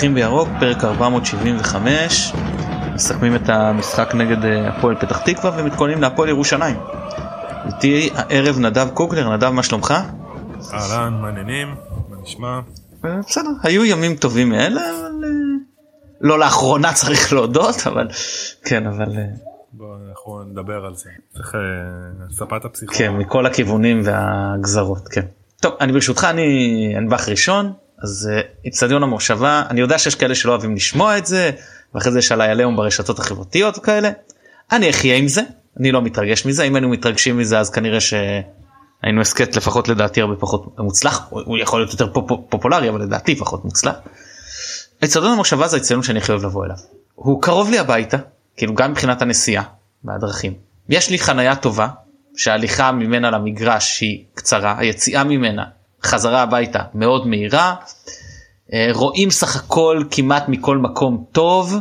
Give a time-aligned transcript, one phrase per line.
[0.00, 2.32] נובחים בירוק, פרק 475,
[2.94, 6.76] מסכמים את המשחק נגד אה, הפועל פתח תקווה ומתכוננים להפועל ירושלים.
[7.66, 9.94] איתי הערב נדב קוגלר, נדב מה שלומך?
[10.72, 11.74] אהלן, מעניינים,
[12.08, 12.60] מה נשמע?
[13.04, 15.24] אה, בסדר, היו ימים טובים מאלה, אבל...
[15.24, 15.30] אה,
[16.20, 18.08] לא לאחרונה צריך להודות, אבל...
[18.64, 19.08] כן, אבל...
[19.72, 21.10] בוא אנחנו נדבר על זה.
[21.34, 21.54] צריך
[22.30, 22.98] ספת הפסיכולוג.
[22.98, 25.26] כן, מכל הכיוונים והגזרות, כן.
[25.60, 28.30] טוב, אני ברשותך, אני אנבח ראשון, אז
[28.68, 31.50] אצטדיון המושבה, אני יודע שיש כאלה שלא אוהבים לשמוע את זה,
[31.94, 34.10] ואחרי זה יש עליי עליהום ברשתות החברתיות וכאלה.
[34.72, 35.42] אני אחיה עם זה,
[35.80, 40.36] אני לא מתרגש מזה, אם היינו מתרגשים מזה אז כנראה שהיינו הסכת לפחות לדעתי הרבה
[40.36, 43.94] פחות מוצלח, הוא יכול להיות יותר פופ, פופולרי אבל לדעתי פחות מוצלח.
[45.04, 46.76] אצטדיון המושבה זה אצטדיון שאני הכי אוהב לבוא אליו.
[47.14, 48.16] הוא קרוב לי הביתה,
[48.56, 49.64] כאילו גם מבחינת הנסיעה
[50.04, 50.54] והדרכים.
[50.88, 51.88] יש לי חנייה טובה,
[52.36, 55.64] שההליכה ממנה למגרש היא קצרה, היציאה ממנה
[56.02, 57.74] חזרה הביתה מאוד מהירה.
[58.72, 61.74] אה, רואים סך הכל כמעט מכל מקום טוב,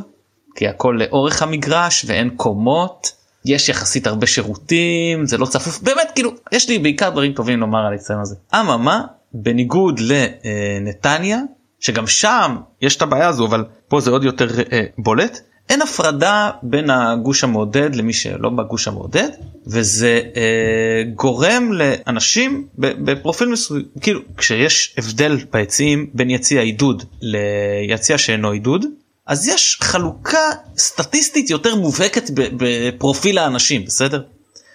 [0.56, 3.20] כי הכל לאורך המגרש ואין קומות.
[3.46, 7.86] יש יחסית הרבה שירותים, זה לא צפוף, באמת כאילו, יש לי בעיקר דברים טובים לומר
[7.86, 8.36] על הציון הזה.
[8.56, 9.02] אממה,
[9.34, 11.40] בניגוד לנתניה,
[11.80, 16.52] שגם שם יש את הבעיה הזו, אבל פה זה עוד יותר אה, בולט, אין הפרדה
[16.64, 19.30] בין הגוש המעודד למי שלא בגוש המעודד
[19.68, 28.52] וזה אה, גורם לאנשים בפרופיל מסוים כאילו כשיש הבדל ביציעים בין יציע עידוד ליציע שאינו
[28.52, 28.86] עידוד
[29.28, 34.22] אז יש חלוקה סטטיסטית יותר מובהקת בפרופיל האנשים בסדר.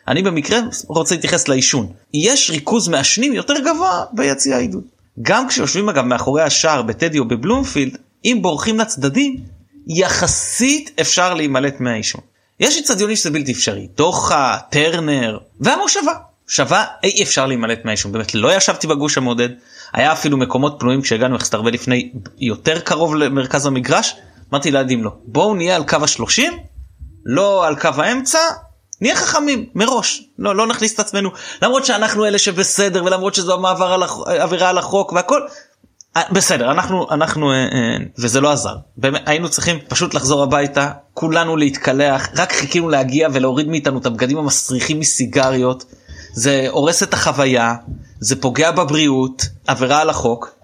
[0.08, 4.84] אני במקרה רוצה להתייחס לעישון יש ריכוז מעשנים יותר גבוה ביציע העידוד.
[5.22, 9.36] גם כשיושבים אגב מאחורי השער בטדי או בבלומפילד אם בורחים לצדדים
[9.86, 12.20] יחסית אפשר להימלט מהעישון.
[12.60, 16.12] יש אצטדיונים שזה בלתי אפשרי, דוחה, טרנר והמושבה.
[16.48, 19.48] שווה אי אפשר להימלט מהעישון באמת לא ישבתי בגוש המעודד
[19.92, 24.16] היה אפילו מקומות פנויים כשהגענו יחסית הרבה לפני יותר קרוב למרכז המגרש
[24.52, 26.52] אמרתי לילדים לא בואו נהיה על קו השלושים
[27.24, 28.38] לא על קו האמצע
[29.00, 31.30] נהיה חכמים מראש לא לא נכניס את עצמנו
[31.62, 33.66] למרות שאנחנו אלה שבסדר ולמרות שזו.
[34.26, 35.40] עבירה על החוק והכל
[36.32, 38.76] בסדר אנחנו אנחנו אה, אה, וזה לא עזר.
[38.96, 44.38] באמת היינו צריכים פשוט לחזור הביתה כולנו להתקלח רק חיכינו להגיע ולהוריד מאיתנו את הבגדים
[44.38, 45.84] המסריחים מסיגריות.
[46.32, 47.74] זה הורס את החוויה
[48.20, 50.54] זה פוגע בבריאות עבירה על החוק.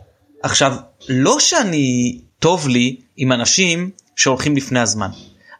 [0.43, 0.77] עכשיו
[1.09, 5.09] לא שאני טוב לי עם אנשים שהולכים לפני הזמן.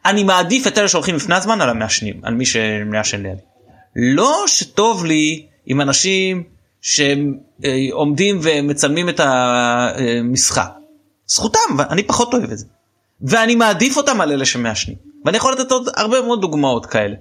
[0.05, 3.41] אני מעדיף את אלה שהולכים לפני הזמן על המעשנים על מי שמעשן לידי
[3.95, 6.43] לא שטוב לי עם אנשים
[6.81, 10.69] שהם אה, עומדים ומצלמים את המשחק.
[11.27, 11.59] זכותם,
[11.89, 12.65] אני פחות אוהב את זה.
[13.21, 14.97] ואני מעדיף אותם על אלה שמעשנים.
[15.25, 17.15] ואני יכול לתת עוד הרבה מאוד דוגמאות כאלה.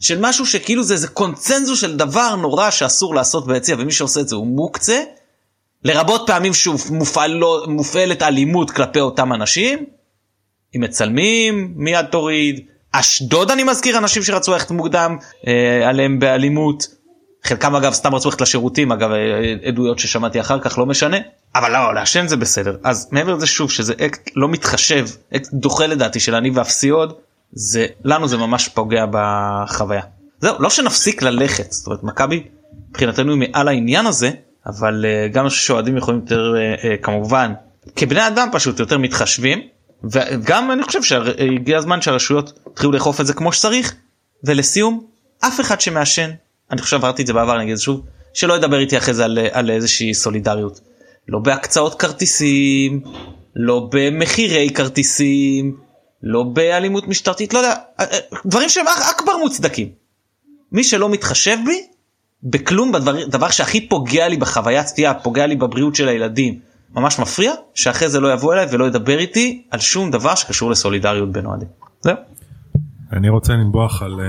[0.00, 4.28] של משהו שכאילו זה איזה קונצנזוס של דבר נורא שאסור לעשות ביציע ומי שעושה את
[4.28, 5.02] זה הוא מוקצה.
[5.84, 9.78] לרבות פעמים שמופעלת אלימות כלפי אותם אנשים.
[10.76, 12.60] אם מצלמים מיד תוריד.
[12.92, 15.16] אשדוד אני מזכיר אנשים שרצו ללכת מוקדם
[15.46, 16.86] אה, עליהם באלימות.
[17.46, 19.10] חלקם אגב סתם רצו ללכת לשירותים אגב
[19.64, 21.16] עדויות ששמעתי אחר כך לא משנה
[21.54, 25.86] אבל לא לעשן זה בסדר אז מעבר לזה שוב שזה אקט לא מתחשב אקט דוחה
[25.86, 27.12] לדעתי של אני ואפסי עוד
[27.52, 30.02] זה לנו זה ממש פוגע בחוויה.
[30.40, 32.42] זהו לא שנפסיק ללכת זאת אומרת מכבי
[32.90, 34.30] מבחינתנו היא מעל העניין הזה
[34.66, 37.52] אבל אה, גם שאוהדים יכולים יותר אה, אה, כמובן
[37.96, 39.60] כבני אדם פשוט יותר מתחשבים
[40.04, 43.94] וגם אני חושב שהגיע הזמן שהרשויות יתחילו לאכוף את זה כמו שצריך
[44.44, 45.06] ולסיום
[45.40, 46.30] אף אחד שמעשן
[46.70, 49.38] אני חושב עברתי את זה בעבר אני אגיד שוב שלא ידבר איתי אחרי זה על,
[49.52, 50.80] על איזושהי סולידריות.
[51.28, 53.00] לא בהקצאות כרטיסים
[53.56, 55.76] לא במחירי כרטיסים
[56.22, 57.74] לא באלימות משטרתית לא יודע
[58.46, 59.88] דברים שהם אכבר מוצדקים.
[60.72, 61.86] מי שלא מתחשב בי
[62.42, 66.60] בכלום בדבר דבר שהכי פוגע לי בחוויית צפייה פוגע לי בבריאות של הילדים
[66.94, 71.32] ממש מפריע שאחרי זה לא יבוא אליי ולא ידבר איתי על שום דבר שקשור לסולידריות
[71.32, 71.68] בין אוהדים.
[72.00, 72.16] זהו.
[73.12, 74.26] אני רוצה לנבוח על אה,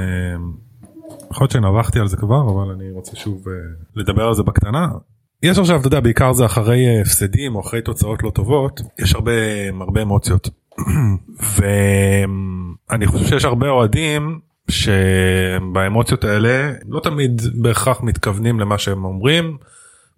[1.32, 3.52] יכול להיות שנבחתי על זה כבר אבל אני רוצה שוב uh,
[3.96, 4.88] לדבר על זה בקטנה.
[5.44, 9.16] יש עכשיו אתה יודע בעיקר זה אחרי uh, הפסדים או אחרי תוצאות לא טובות יש
[9.16, 9.32] הרבה
[9.82, 10.50] הרבה אמוציות
[12.90, 14.40] ואני חושב שיש הרבה אוהדים
[14.72, 19.58] שבאמוציות האלה לא תמיד בהכרח מתכוונים למה שהם אומרים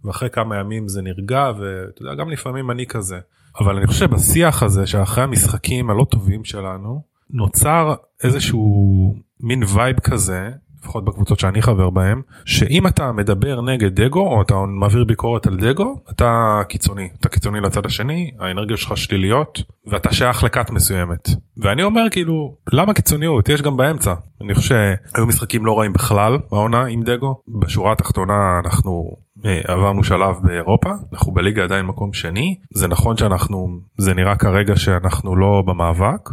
[0.03, 3.19] ואחרי כמה ימים זה נרגע ואתה יודע גם לפעמים אני כזה
[3.59, 10.49] אבל אני חושב בשיח הזה שאחרי המשחקים הלא טובים שלנו נוצר איזשהו מין vibe כזה
[10.83, 15.57] לפחות בקבוצות שאני חבר בהם שאם אתה מדבר נגד דגו או אתה מעביר ביקורת על
[15.57, 17.09] דגו אתה קיצוני.
[17.19, 21.29] אתה קיצוני לצד השני האנרגיות שלך שליליות ואתה שייך לכת מסוימת.
[21.57, 23.49] ואני אומר כאילו למה קיצוניות?
[23.49, 24.13] יש גם באמצע.
[24.41, 27.41] אני חושב שהיו משחקים לא רעים בכלל בעונה עם דגו.
[27.61, 29.11] בשורה התחתונה אנחנו
[29.45, 30.89] אה, עברנו שלב באירופה.
[31.13, 32.55] אנחנו בליגה עדיין מקום שני.
[32.73, 36.29] זה נכון שאנחנו זה נראה כרגע שאנחנו לא במאבק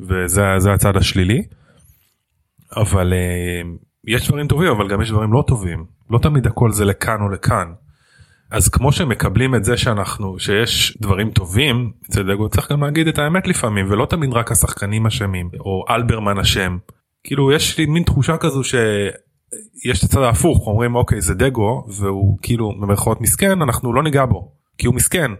[0.00, 1.42] וזה הצד השלילי
[2.76, 3.62] אבל אה,
[4.06, 5.84] יש דברים טובים אבל גם יש דברים לא טובים.
[6.10, 7.72] לא תמיד הכל זה לכאן או לכאן.
[8.50, 13.18] אז כמו שמקבלים את זה שאנחנו שיש דברים טובים אצל דגו צריך גם להגיד את
[13.18, 16.78] האמת לפעמים ולא תמיד רק השחקנים אשמים או אלברמן אשם.
[17.24, 22.38] כאילו יש לי מין תחושה כזו שיש את הצד ההפוך אומרים אוקיי זה דגו והוא
[22.42, 25.30] כאילו במרכאות מסכן אנחנו לא ניגע בו כי הוא מסכן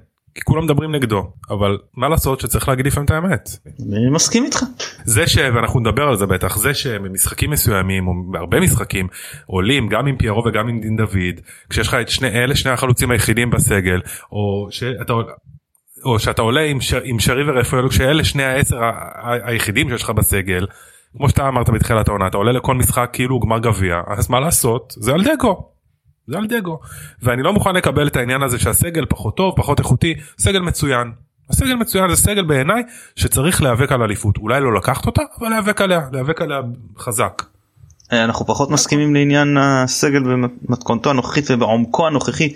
[0.44, 3.48] כולם מדברים נגדו אבל מה לעשות שצריך להגיד לפעמים את האמת.
[3.92, 4.58] אני מסכים איתך.
[5.04, 5.38] זה ש...
[5.54, 9.08] ואנחנו נדבר על זה בטח זה שבמשחקים מסוימים או בהרבה משחקים
[9.46, 11.40] עולים גם עם פיירו וגם עם דין דוד
[11.70, 14.00] כשיש לך את שני אלה שני החלוצים היחידים בסגל
[14.32, 15.12] או שאתה
[16.04, 16.94] או שאתה עולה עם, ש...
[17.04, 18.80] עם שרי ורפואלו כשאלה שני העשר
[19.22, 20.66] היחידים שיש לך בסגל
[21.16, 24.94] כמו שאתה אמרת בתחילת העונה אתה עולה לכל משחק כאילו גמר גביע אז מה לעשות
[24.96, 25.73] זה על דגו
[26.26, 26.78] זה על דגו.
[27.22, 31.12] ואני לא מוכן לקבל את העניין הזה שהסגל פחות טוב פחות איכותי סגל מצוין.
[31.50, 32.82] הסגל מצוין זה סגל בעיניי
[33.16, 36.60] שצריך להיאבק על אליפות אולי לא לקחת אותה אבל להיאבק עליה להיאבק עליה
[36.98, 37.42] חזק.
[38.12, 42.54] אה, אנחנו פחות מסכימים לעניין הסגל במתכונתו הנוכחית ובעומקו הנוכחי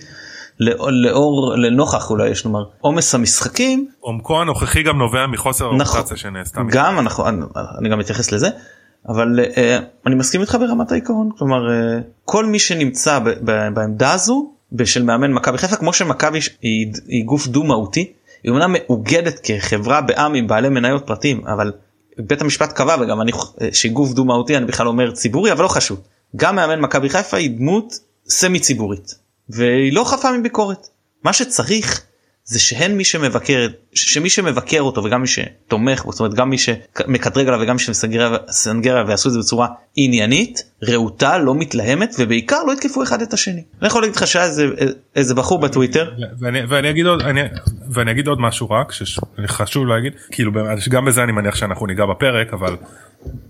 [0.91, 3.89] לאור לנוכח אולי יש לומר עומס המשחקים.
[4.01, 7.41] עומקו הנוכחי גם נובע מחוסר נכון, שנעשתה גם אנחנו אני,
[7.79, 8.49] אני גם מתייחס לזה
[9.09, 9.59] אבל uh,
[10.07, 11.31] אני מסכים איתך ברמת העיקרון.
[11.39, 13.19] כלומר uh, כל מי שנמצא
[13.75, 18.13] בעמדה הזו בשל מאמן מכבי חיפה כמו שמכבי היא, היא גוף דו מהותי
[18.43, 21.73] היא אומנם מאוגדת כחברה בעם עם בעלי מניות פרטיים אבל
[22.19, 25.69] בית המשפט קבע וגם אני אה, שגוף דו מהותי אני בכלל אומר ציבורי אבל לא
[25.69, 26.01] חשוב.
[26.37, 27.99] גם מאמן מכבי חיפה היא דמות
[28.29, 29.15] סמי ציבורית
[29.49, 30.89] והיא לא חפה מביקורת.
[31.25, 32.03] מה שצריך
[32.49, 36.59] זה שהן מי שמבקר שמי שמבקר אותו וגם מי שתומך בו זאת אומרת גם מי
[36.59, 42.63] שמקטרג עליו וגם מי שמסנגר עליו ויעשו את זה בצורה עניינית רהוטה לא מתלהמת ובעיקר
[42.67, 43.63] לא יתקפו אחד את השני.
[43.81, 44.67] אני יכול להגיד לך שהיה איזה,
[45.17, 46.11] איזה בחור בטוויטר
[46.41, 47.41] ואני, ואני אגיד עוד אני,
[47.95, 50.53] ואני אגיד עוד משהו רק שחשוב להגיד כאילו
[50.91, 52.77] גם בזה אני מניח שאנחנו ניגע בפרק אבל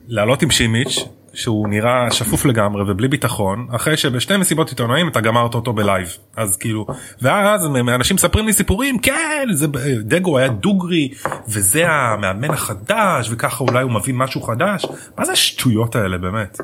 [0.09, 1.05] לעלות עם שימיץ'
[1.35, 6.17] שהוא נראה שפוף לגמרי ובלי ביטחון אחרי שבשתי מסיבות עיתונאים אתה גמרת אותו בלייב.
[6.37, 6.87] אז כאילו
[7.23, 9.67] ואז אנשים מספרים לי סיפורים כן זה
[10.01, 11.09] דגו היה דוגרי
[11.49, 14.87] וזה המאמן החדש וככה אולי הוא מבין משהו חדש.
[15.19, 16.59] מה זה השטויות האלה באמת.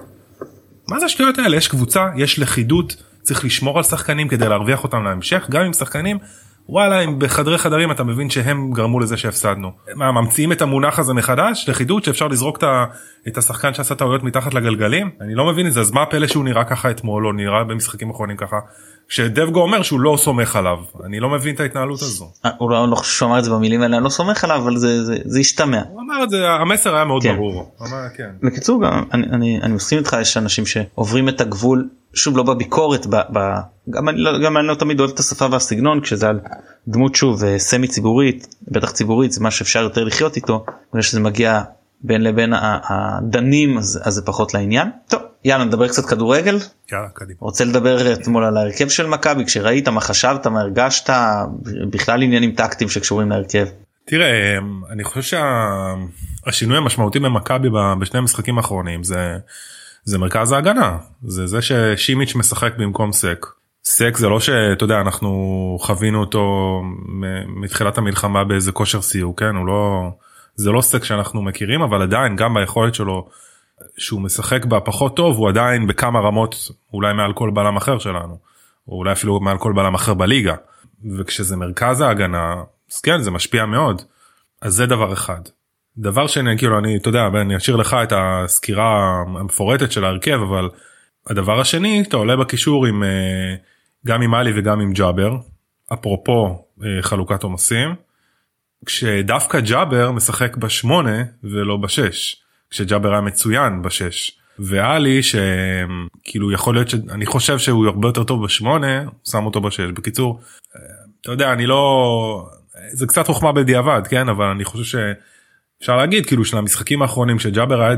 [0.88, 1.56] מה זה השטויות האלה?
[1.56, 6.18] יש קבוצה יש לכידות צריך לשמור על שחקנים כדי להרוויח אותם להמשך גם עם שחקנים
[6.68, 9.72] וואלה אם בחדרי חדרים אתה מבין שהם גרמו לזה שהפסדנו.
[9.94, 11.68] מה ממציאים את המונח הזה מחדש?
[11.68, 12.64] לחידוד שאפשר לזרוק
[13.28, 15.10] את השחקן שעשה טעויות מתחת לגלגלים?
[15.20, 18.10] אני לא מבין את זה אז מה הפלא שהוא נראה ככה אתמול או נראה במשחקים
[18.10, 18.58] אחרונים ככה
[19.08, 22.30] שדבגו אומר שהוא לא סומך עליו אני לא מבין את ההתנהלות הזו.
[22.44, 25.04] אה, הוא לא, לא אמר את זה במילים האלה אני לא סומך עליו אבל זה
[25.04, 25.82] זה זה השתמע.
[25.90, 27.36] הוא אמר את זה המסר היה מאוד כן.
[27.36, 27.74] ברור.
[27.80, 28.30] אמר, כן.
[28.42, 33.06] בקיצור גם אני, אני, אני מסכים איתך יש אנשים שעוברים את הגבול שוב לא בביקורת
[33.06, 33.38] ב, ב,
[33.90, 36.40] גם, אני, לא, גם אני לא תמיד אוהב את השפה והסגנון כשזה על
[36.88, 40.64] דמות שוב אה, סמי ציבורית בטח ציבורית זה מה שאפשר יותר לחיות איתו
[40.98, 41.62] כשזה מגיע
[42.00, 42.52] בין לבין
[42.88, 44.88] הדנים אז, אז זה פחות לעניין.
[45.08, 46.58] טוב יאללה נדבר קצת כדורגל.
[46.92, 47.38] יאללה קדימה.
[47.40, 51.10] רוצה לדבר אתמול על ההרכב של מכבי כשראית מה חשבת מה הרגשת
[51.90, 53.66] בכלל עניינים טקטיים שקשורים להרכב.
[54.04, 54.58] תראה
[54.90, 55.38] אני חושב
[56.46, 57.68] שהשינוי המשמעותי במכבי
[58.00, 59.38] בשני המשחקים האחרונים זה
[60.04, 63.46] זה מרכז ההגנה זה זה ששימיץ' משחק במקום סק.
[63.84, 66.80] סק זה לא שאתה יודע אנחנו חווינו אותו
[67.46, 70.10] מתחילת המלחמה באיזה כושר סיור כן הוא לא
[70.56, 73.28] זה לא סק שאנחנו מכירים אבל עדיין גם ביכולת שלו
[73.98, 78.38] שהוא משחק בה פחות טוב הוא עדיין בכמה רמות אולי מעל כל בלם אחר שלנו
[78.88, 80.54] או אולי אפילו מעל כל בלם אחר בליגה.
[81.18, 82.54] וכשזה מרכז ההגנה
[82.92, 84.02] אז כן זה משפיע מאוד.
[84.60, 85.40] אז זה דבר אחד.
[85.96, 90.70] דבר שני כאילו אני אתה יודע אני אשאיר לך את הסקירה המפורטת של ההרכב אבל
[91.26, 93.54] הדבר השני אתה עולה בקישור עם אה,
[94.06, 95.36] גם עם עלי וגם עם ג'אבר
[95.92, 97.94] אפרופו אה, חלוקת עומסים
[98.86, 102.43] כשדווקא ג'אבר משחק בשמונה ולא בשש
[102.74, 104.38] כשג'אבר היה מצוין בשש.
[104.58, 109.90] ואלי שכאילו יכול להיות שאני חושב שהוא הרבה יותר טוב בשמונה שם אותו בשש.
[109.94, 110.40] בקיצור
[110.76, 110.80] אה,
[111.20, 112.50] אתה יודע אני לא
[112.92, 114.28] זה קצת חוכמה בדיעבד כן?
[114.28, 114.98] אבל אני חושב
[115.78, 117.96] שאפשר להגיד כאילו של המשחקים האחרונים שג'אבר היה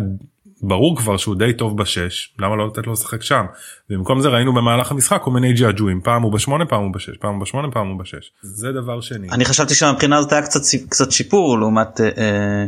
[0.63, 3.45] ברור כבר שהוא די טוב בשש למה לא לתת לו לשחק שם?
[3.91, 7.35] במקום זה ראינו במהלך המשחק כל מיני ג'עג'ואים פעם הוא בשמונה פעם הוא בשש פעם
[7.35, 8.33] הוא בשמונה פעם הוא בשש.
[8.43, 9.29] זה דבר שני.
[9.31, 12.67] אני חשבתי שמבחינה הזאת היה קצת קצת שיפור לעומת אה,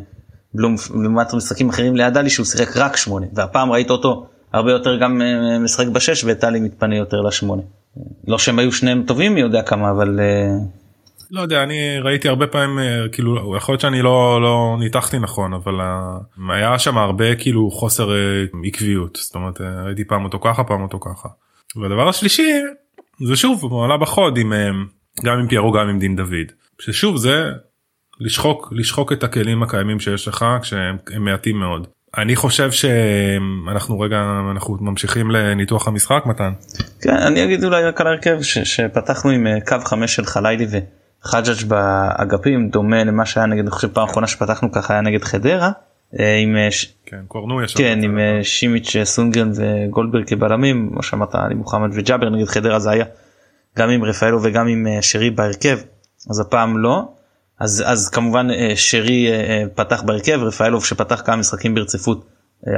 [0.55, 5.23] לעומת משחקים אחרים ליד עלי שהוא שיחק רק שמונה והפעם ראית אותו הרבה יותר גם
[5.23, 7.63] אה, משחק בשש ואת עלי מתפנה יותר לשמונה.
[8.27, 10.21] לא שהם היו שניהם טובים מי יודע כמה אבל.
[10.21, 10.49] אה,
[11.31, 15.53] לא יודע אני ראיתי הרבה פעמים אה, כאילו יכול להיות שאני לא לא ניתחתי נכון
[15.55, 15.75] אבל
[16.49, 18.11] היה שם הרבה כאילו חוסר
[18.65, 21.29] עקביות זאת אומרת ראיתי פעם אותו ככה פעם אותו ככה.
[21.77, 22.53] והדבר השלישי
[23.27, 24.53] זה שוב הוא עלה בחוד עם
[25.25, 27.51] גם עם פיירו גם עם דין דוד ששוב זה
[28.21, 31.87] לשחוק לשחוק את הכלים הקיימים שיש לך כשהם מעטים מאוד.
[32.19, 36.53] אני חושב שאנחנו רגע אנחנו ממשיכים לניתוח המשחק מתן.
[37.01, 40.67] כן אני אגיד אולי רק על ההרכב ש- שפתחנו עם אה, קו 5 של חלילי
[41.25, 45.71] וחג'אג' באגפים דומה למה שהיה נגד אני חושב פעם אחרונה שפתחנו ככה היה נגד חדרה.
[46.21, 47.79] אה, עם אה, ש- כן קורנו ישר.
[47.79, 52.91] כן עם אה, שימיץ' סונגרן וגולדברג כבלמים כמו שאמרת עלי מוחמד וג'אבר נגד חדרה זה
[52.91, 53.05] היה
[53.79, 55.79] גם עם רפאלו וגם עם שרי בהרכב
[56.31, 57.03] אז הפעם לא
[57.61, 62.27] אז אז כמובן אה, שרי אה, אה, פתח בהרכב רפאלוב שפתח כמה משחקים ברציפות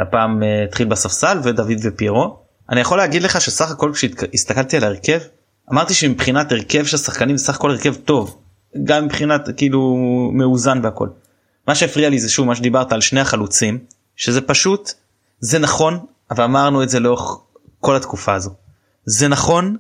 [0.02, 2.38] הפעם התחיל בספסל ודוד ופיירו
[2.70, 5.20] אני יכול להגיד לך שסך הכל כשהסתכלתי על ההרכב
[5.72, 8.36] אמרתי שמבחינת הרכב של שחקנים סך הכל הרכב טוב.
[8.84, 9.96] גם מבחינת כאילו
[10.32, 11.08] מאוזן והכל.
[11.68, 13.78] מה שהפריע לי זה שוב מה שדיברת על שני החלוצים
[14.16, 14.92] שזה פשוט
[15.40, 15.98] זה נכון
[16.30, 17.38] אבל אמרנו את זה לאורך
[17.80, 18.50] כל התקופה הזו.
[19.04, 19.76] זה נכון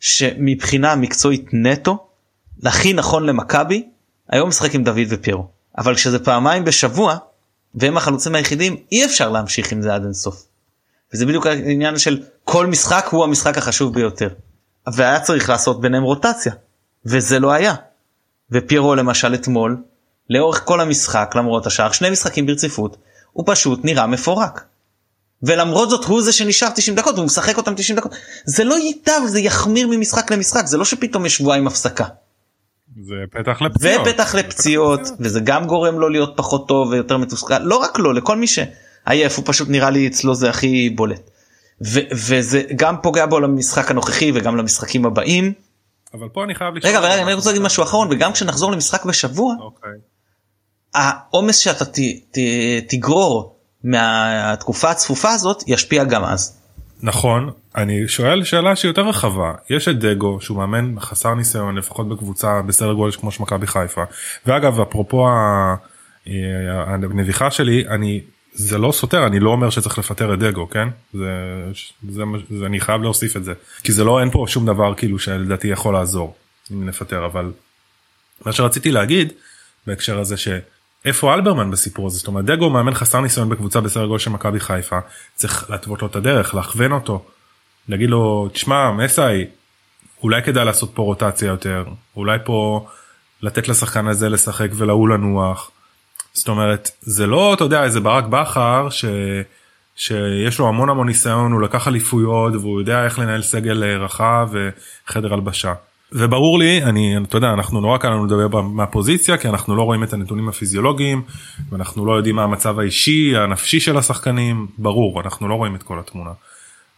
[0.00, 2.06] שמבחינה מקצועית נטו
[2.64, 3.88] הכי נכון למכבי
[4.30, 5.46] היום משחק עם דוד ופיירו
[5.78, 7.16] אבל כשזה פעמיים בשבוע
[7.74, 10.44] והם החלוצים היחידים אי אפשר להמשיך עם זה עד אינסוף.
[11.14, 14.28] וזה בדיוק העניין של כל משחק הוא המשחק החשוב ביותר.
[14.94, 16.52] והיה צריך לעשות ביניהם רוטציה
[17.06, 17.74] וזה לא היה.
[18.50, 19.76] ופיירו למשל אתמול
[20.30, 22.96] לאורך כל המשחק למרות השאר שני משחקים ברציפות
[23.32, 24.64] הוא פשוט נראה מפורק.
[25.42, 29.20] ולמרות זאת הוא זה שנשאר 90 דקות והוא משחק אותם 90 דקות זה לא ייטב
[29.26, 32.04] זה יחמיר ממשחק למשחק זה לא שפתאום יש שבועיים הפסקה.
[33.02, 34.06] זה פתח לפציעות.
[34.06, 38.36] ופתח לפציעות וזה גם גורם לו להיות פחות טוב ויותר מתוסכל לא רק לו לכל
[38.36, 41.30] מי שעייף הוא פשוט נראה לי אצלו זה הכי בולט.
[41.86, 45.52] ו- וזה גם פוגע בו למשחק הנוכחי וגם למשחקים הבאים.
[46.14, 46.90] אבל פה אני חייב לשאול.
[46.90, 49.90] רגע אבל אני רוצה להגיד משהו אחרון וגם כשנחזור למשחק בשבוע אוקיי.
[50.94, 51.98] העומס שאתה ת,
[52.30, 52.38] ת,
[52.88, 56.59] תגרור מהתקופה הצפופה הזאת ישפיע גם אז.
[57.02, 59.52] נכון אני שואל שאלה שהיא יותר רחבה.
[59.70, 64.04] יש את דגו שהוא מאמן חסר ניסיון לפחות בקבוצה בסדר גודל כמו שמכבי חיפה.
[64.46, 65.74] ואגב אפרופו ה-
[66.86, 68.20] הנביחה שלי אני
[68.52, 70.88] זה לא סותר אני לא אומר שצריך לפטר את דגו כן?
[71.14, 71.30] זה,
[72.08, 73.52] זה, זה אני חייב להוסיף את זה.
[73.82, 76.34] כי זה לא אין פה שום דבר כאילו שלדעתי יכול לעזור
[76.72, 77.52] אם נפטר אבל
[78.46, 79.32] מה שרציתי להגיד
[79.86, 80.36] בהקשר הזה
[81.04, 84.60] שאיפה אלברמן בסיפור הזה זאת אומרת דגו מאמן חסר ניסיון בקבוצה בסדר גודל של מכבי
[84.60, 84.98] חיפה
[85.34, 87.24] צריך להתוות לו את הדרך להכוון אותו
[87.88, 89.46] להגיד לו תשמע מסאי
[90.22, 91.84] אולי כדאי לעשות פה רוטציה יותר
[92.16, 92.86] אולי פה
[93.42, 95.70] לתת לשחקן הזה לשחק ולהוא לנוח.
[96.32, 99.04] זאת אומרת זה לא אתה יודע איזה ברק בכר ש...
[99.96, 104.48] שיש לו המון המון ניסיון הוא לקח אליפויות והוא יודע איך לנהל סגל אה, רחב
[104.52, 105.74] וחדר הלבשה.
[106.12, 110.02] וברור לי אני אתה יודע אנחנו נורא קל לנו לדבר מהפוזיציה כי אנחנו לא רואים
[110.02, 111.22] את הנתונים הפיזיולוגיים
[111.70, 115.98] ואנחנו לא יודעים מה המצב האישי הנפשי של השחקנים ברור אנחנו לא רואים את כל
[115.98, 116.30] התמונה.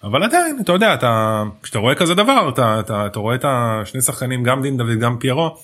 [0.04, 4.00] אבל עדיין אתה יודע אתה כשאתה רואה כזה דבר אתה, אתה, אתה רואה את השני
[4.00, 5.56] שחקנים גם דין דוד גם פיירו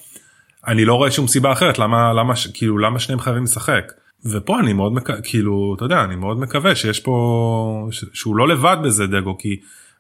[0.67, 3.93] אני לא רואה שום סיבה אחרת למה למה כאילו למה שניהם חייבים לשחק
[4.25, 8.49] ופה אני מאוד מקווה כאילו אתה יודע אני מאוד מקווה שיש פה ש- שהוא לא
[8.49, 9.57] לבד בזה דגו כי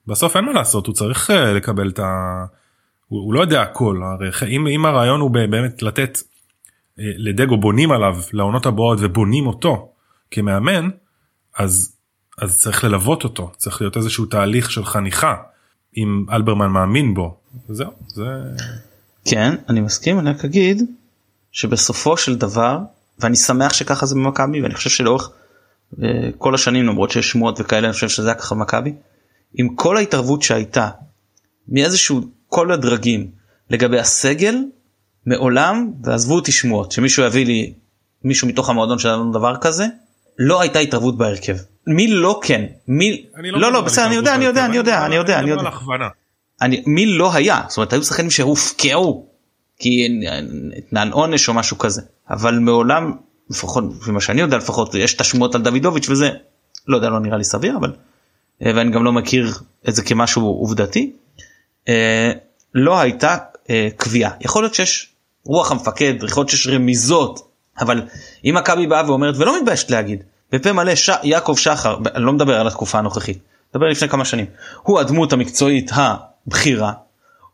[0.06, 2.44] בסוף אין מה לעשות הוא צריך אה, לקבל את ה...
[3.08, 6.18] הוא, הוא לא יודע הכל הרי אם, אם הרעיון הוא באמת לתת
[6.98, 9.92] אה, לדגו בונים עליו לעונות הבאות ובונים אותו
[10.30, 10.88] כמאמן
[11.58, 11.94] אז
[12.38, 15.34] אז צריך ללוות אותו צריך להיות איזשהו תהליך של חניכה
[15.96, 17.36] אם אלברמן מאמין בו.
[17.68, 18.24] זהו זה
[19.24, 20.82] כן אני מסכים אני רק אגיד
[21.52, 22.78] שבסופו של דבר
[23.18, 25.30] ואני שמח שככה זה במכבי ואני חושב שלאורך
[26.02, 28.92] אה, כל השנים למרות שיש שמועות וכאלה אני חושב שזה היה ככה במכבי
[29.54, 30.90] עם כל ההתערבות שהייתה
[31.68, 33.30] מאיזשהו כל הדרגים
[33.70, 34.56] לגבי הסגל
[35.26, 37.72] מעולם ועזבו אותי שמועות שמישהו יביא לי
[38.24, 39.86] מישהו מתוך המועדון שהיה לנו דבר כזה
[40.38, 41.56] לא הייתה התערבות בהרכב.
[41.86, 42.64] מי לא כן?
[42.88, 45.70] מי לא לא מדבר בסדר אני יודע אני יודע אני יודע אני יודע אני יודע.
[46.62, 47.62] אני מי לא היה?
[47.68, 49.26] זאת אומרת היו שחקנים שהופקעו
[49.78, 50.08] כי
[50.76, 52.02] נתנן עונש או משהו כזה.
[52.30, 53.12] אבל מעולם
[53.50, 56.30] לפחות ממה שאני יודע לפחות יש את השמועות על דוידוביץ' וזה
[56.88, 57.92] לא יודע לא נראה לי סביר אבל
[58.60, 59.54] ואני גם לא מכיר
[59.88, 61.12] את זה כמשהו עובדתי.
[61.88, 62.32] אה,
[62.74, 63.36] לא הייתה
[63.70, 65.08] אה, קביעה יכול להיות שיש
[65.44, 67.48] רוח המפקד יכול להיות שיש רמיזות
[67.80, 68.02] אבל
[68.44, 71.10] אם מכבי באה ואומרת ולא מתביישת להגיד בפה מלא ש...
[71.22, 73.38] יעקב שחר אני לא מדבר על התקופה הנוכחית
[73.74, 74.46] מדבר לפני כמה שנים
[74.82, 76.92] הוא הדמות המקצועית הבכירה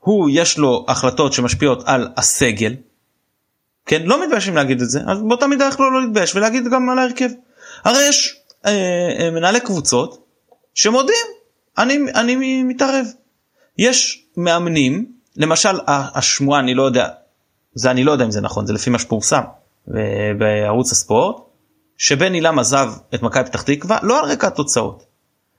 [0.04, 2.74] הוא יש לו החלטות שמשפיעות על הסגל.
[3.86, 6.98] כן לא מתביישים להגיד את זה אז באותה מידה יכלו לא להתבייש ולהגיד גם על
[6.98, 7.28] ההרכב.
[7.84, 8.70] הרי יש אה,
[9.18, 10.26] אה, מנהלי קבוצות
[10.74, 11.26] שמודים
[11.78, 13.06] אני אני מתערב.
[13.78, 17.08] יש מאמנים למשל השמועה אני לא יודע
[17.74, 19.42] זה אני לא יודע אם זה נכון זה לפי מה שפורסם
[19.94, 21.36] אה, בערוץ הספורט
[21.98, 25.04] שבן עילם עזב את מכבי פתח תקווה לא על רקע התוצאות.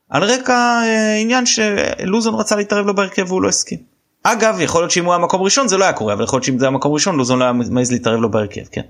[0.10, 3.80] על רקע אה, עניין שלוזון רצה להתערב לו בהרכב והוא לא הסכים.
[4.24, 6.44] אגב יכול להיות שאם הוא היה מקום ראשון זה לא היה קורה אבל יכול להיות
[6.44, 8.82] שאם זה היה מקום ראשון לוזון לא היה מעז להתערב לו בהרכב כן.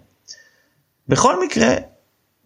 [1.07, 1.75] בכל מקרה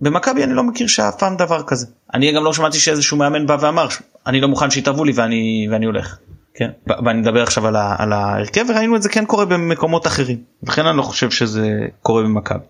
[0.01, 3.57] במכבי אני לא מכיר שהיה פעם דבר כזה אני גם לא שמעתי שאיזשהו מאמן בא
[3.61, 3.87] ואמר
[4.27, 6.17] אני לא מוכן שיתערבו לי ואני ואני הולך.
[6.59, 6.69] כן
[7.05, 10.97] ואני מדבר עכשיו על, על ההרכב וראינו את זה כן קורה במקומות אחרים לכן אני
[10.97, 12.65] לא חושב שזה קורה במכבי.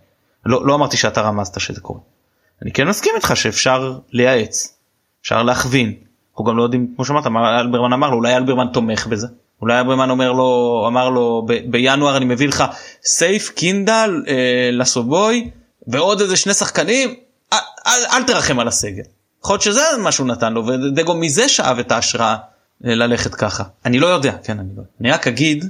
[0.45, 1.99] לא, לא אמרתי שאתה רמזת שזה קורה.
[2.61, 4.77] אני כן מסכים איתך שאפשר לייעץ
[5.21, 5.93] אפשר להכווין
[6.31, 9.27] אנחנו גם לא יודעים כמו שאמרת מה אלברמן אמר לו אולי אלברמן תומך בזה
[9.61, 12.63] אולי אלברמן אומר לו אמר לו ב, בינואר אני מביא לך
[13.03, 15.49] סייף קינדל אה, לסובוי
[15.87, 17.15] ועוד איזה שני שחקנים
[17.53, 19.03] אל, אל, אל תרחם על הסגל.
[19.43, 22.37] יכול להיות שזה מה שהוא נתן לו ודגו מזה שאב את ההשראה אה,
[22.81, 23.63] ללכת ככה.
[23.85, 25.65] אני לא יודע כן אני לא אני רק אגיד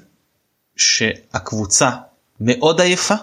[0.76, 1.90] שהקבוצה
[2.40, 3.16] מאוד עייפה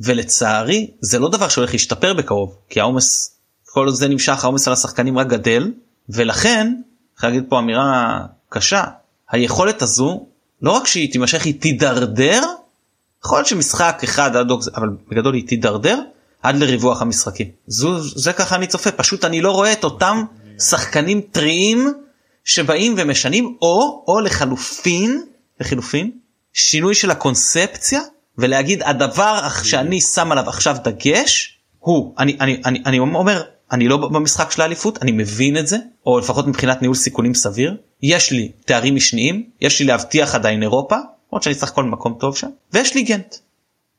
[0.00, 5.18] ולצערי זה לא דבר שהולך להשתפר בקרוב כי העומס כל זה נמשך העומס על השחקנים
[5.18, 5.72] רק גדל
[6.08, 6.66] ולכן
[7.22, 8.84] אני להגיד פה אמירה קשה
[9.30, 10.26] היכולת הזו
[10.62, 12.42] לא רק שהיא תימשך היא תידרדר
[13.24, 16.00] יכול להיות שמשחק אחד עד אבל בגדול היא תידרדר
[16.42, 17.46] עד לריווח המשחקים.
[17.66, 20.24] זו זה ככה אני צופה פשוט אני לא רואה את אותם
[20.58, 21.94] שחקנים טריים
[22.44, 25.22] שבאים ומשנים או או לחלופין
[25.60, 26.10] לחילופין
[26.52, 28.00] שינוי של הקונספציה
[28.38, 33.96] ולהגיד הדבר שאני שם עליו עכשיו דגש הוא אני אני אני אני אומר אני לא
[33.96, 38.52] במשחק של האליפות אני מבין את זה או לפחות מבחינת ניהול סיכונים סביר יש לי
[38.64, 40.96] תארים משניים יש לי להבטיח עדיין אירופה
[41.30, 43.36] עוד שאני צריך כל מקום טוב שם ויש לי גנט.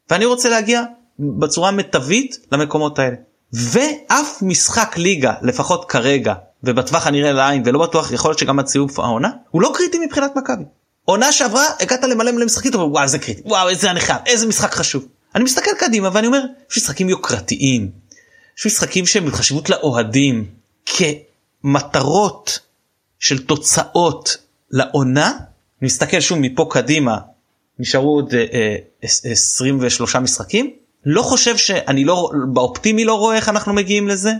[0.09, 0.83] ואני רוצה להגיע
[1.19, 3.15] בצורה מיטבית למקומות האלה
[3.53, 6.33] ואף משחק ליגה לפחות כרגע
[6.63, 10.63] ובטווח הנראה לעין ולא בטוח יכול להיות שגם הציוף העונה הוא לא קריטי מבחינת מכבי.
[11.05, 15.05] עונה שעברה הגעת למלא מלא משחקים וואו זה קריטי וואו איזה חייב איזה משחק חשוב.
[15.35, 16.39] אני מסתכל קדימה ואני אומר
[16.71, 17.91] יש משחקים יוקרתיים
[18.57, 20.45] יש משחקים שהם בחשיבות לאוהדים
[20.85, 22.59] כמטרות
[23.19, 24.37] של תוצאות
[24.71, 25.27] לעונה.
[25.81, 27.17] אני מסתכל שוב מפה קדימה
[27.79, 28.45] נשארו עוד אה,
[29.03, 30.73] אה, 23 משחקים
[31.05, 34.31] לא חושב שאני לא באופטימי לא רואה איך אנחנו מגיעים לזה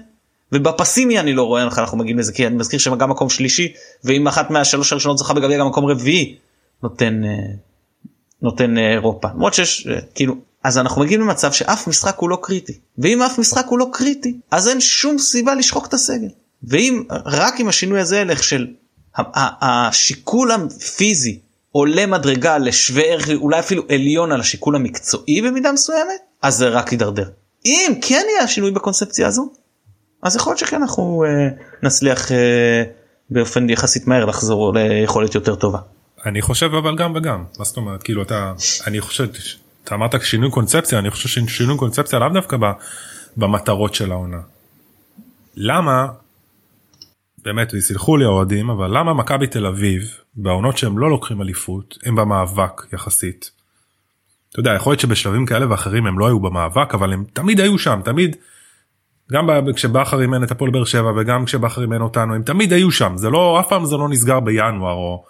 [0.53, 4.27] ובפסימי אני לא רואה איך אנחנו מגיעים לזה כי אני מזכיר שגם מקום שלישי ואם
[4.27, 6.35] אחת מהשלוש הראשונות זוכה בגביע גם מקום רביעי
[6.83, 7.29] נותן אה,
[8.41, 9.27] נותן אה, אירופה.
[9.35, 12.79] למרות שיש אה, כאילו אז אנחנו מגיעים למצב שאף משחק הוא לא קריטי.
[12.97, 16.27] ואם אף משחק הוא לא קריטי אז אין שום סיבה לשחוק את הסגל.
[16.63, 18.67] ואם רק עם השינוי הזה הלך של
[19.61, 21.39] השיקול הפיזי
[21.71, 26.91] עולה מדרגה לשווה ערך אולי אפילו עליון על השיקול המקצועי במידה מסוימת אז זה רק
[26.91, 27.29] יידרדר.
[27.65, 29.49] אם כן יהיה השינוי בקונספציה הזו
[30.23, 31.47] אז יכול להיות שכן אנחנו אה,
[31.83, 32.83] נצליח אה,
[33.29, 35.79] באופן יחסית מהר לחזור ליכולת יותר טובה.
[36.25, 38.53] אני חושב אבל גם וגם מה זאת אומרת כאילו אתה
[38.88, 39.27] אני חושב
[39.83, 42.57] אתה אמרת שינוי קונספציה אני חושב ששינוי קונספציה לאו דווקא
[43.38, 44.39] במטרות של העונה.
[45.55, 46.07] למה
[47.45, 50.03] באמת יסלחו לי האוהדים אבל למה מכבי תל אביב
[50.36, 53.51] בעונות שהם לא לוקחים אליפות הם במאבק יחסית.
[54.49, 57.79] אתה יודע יכול להיות שבשלבים כאלה ואחרים הם לא היו במאבק אבל הם תמיד היו
[57.79, 58.36] שם תמיד.
[59.31, 63.13] גם כשבכר אימן את הפועל באר שבע וגם כשבכר אימן אותנו הם תמיד היו שם.
[63.15, 65.23] זה לא אף פעם זה לא נסגר בינואר או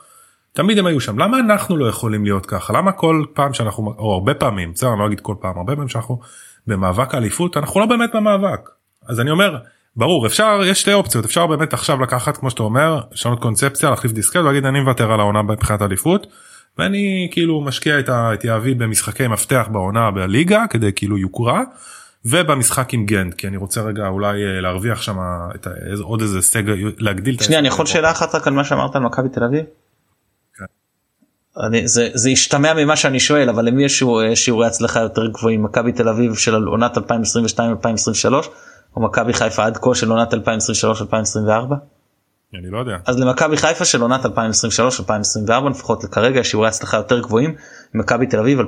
[0.53, 1.19] תמיד הם היו שם.
[1.19, 2.73] למה אנחנו לא יכולים להיות ככה?
[2.73, 5.89] למה כל פעם שאנחנו או הרבה פעמים בסדר אני לא אגיד כל פעם הרבה פעמים
[5.89, 6.19] שאנחנו
[6.67, 8.69] במאבק האליפות אנחנו לא באמת במאבק.
[9.07, 9.57] אז אני אומר
[9.95, 11.25] ברור אפשר יש שתי אופציות.
[11.25, 15.19] אפשר באמת עכשיו לקחת כמו שאתה אומר לשנות קונספציה להחליף דיסקט ולהגיד אני מוותר על
[15.19, 16.27] העונה מבחינת אליפות.
[16.77, 21.61] ואני כאילו משקיע את, את יהבי במשחקי מפתח בעונה בליגה כדי כאילו יוקרה
[22.25, 25.17] ובמשחק עם גנט כי אני רוצה רגע אולי אה, להרוויח שם
[25.55, 25.67] את
[26.01, 27.37] עוד איזה סגל להגדיל.
[27.41, 29.65] שנייה אני יכול שאלה אחת רק על מה שאמרת על מכבי תל אביב.
[30.57, 30.65] כן.
[31.65, 34.03] אני, זה, זה השתמע ממה שאני שואל אבל למי יש
[34.35, 37.01] שיעורי הצלחה יותר גבוהים מכבי תל אביב של עונת 2022-2023
[38.95, 40.37] או מכבי חיפה עד כה של עונת 2023-2024?
[42.59, 42.97] אני לא יודע.
[43.05, 44.29] אז למכבי חיפה של עונת 2023-2024
[45.69, 47.55] לפחות כרגע שיעורי הצלחה יותר גבוהים
[47.93, 48.63] מכבי תל אביב 2022-2023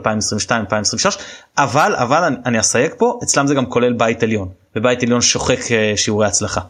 [1.57, 5.71] אבל אבל אני, אני אסייג פה אצלם זה גם כולל בית עליון ובית עליון שוחק
[5.71, 6.61] אה, שיעורי הצלחה.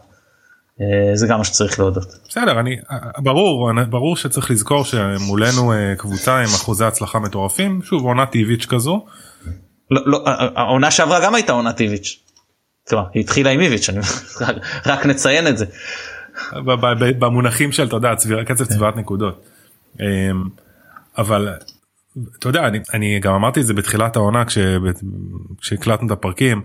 [0.80, 2.06] אה, זה גם מה שצריך להודות.
[2.28, 2.76] בסדר אני
[3.18, 9.04] ברור ברור שצריך לזכור שמולנו אה, קבוצה עם אחוזי הצלחה מטורפים שוב עונה טבעית כזו.
[9.90, 10.24] לא, לא,
[10.56, 12.02] העונה שעברה גם הייתה עונה טבעית.
[12.90, 13.98] היא התחילה עם איביץ' אני
[14.86, 15.66] רק נציין את זה.
[17.18, 19.44] במונחים של אתה יודע צביר, קצב צבירת נקודות.
[20.00, 20.44] אמ,
[21.18, 21.48] אבל
[22.38, 24.44] אתה יודע אני, אני גם אמרתי את זה בתחילת העונה
[25.60, 26.62] כשהקלטנו את הפרקים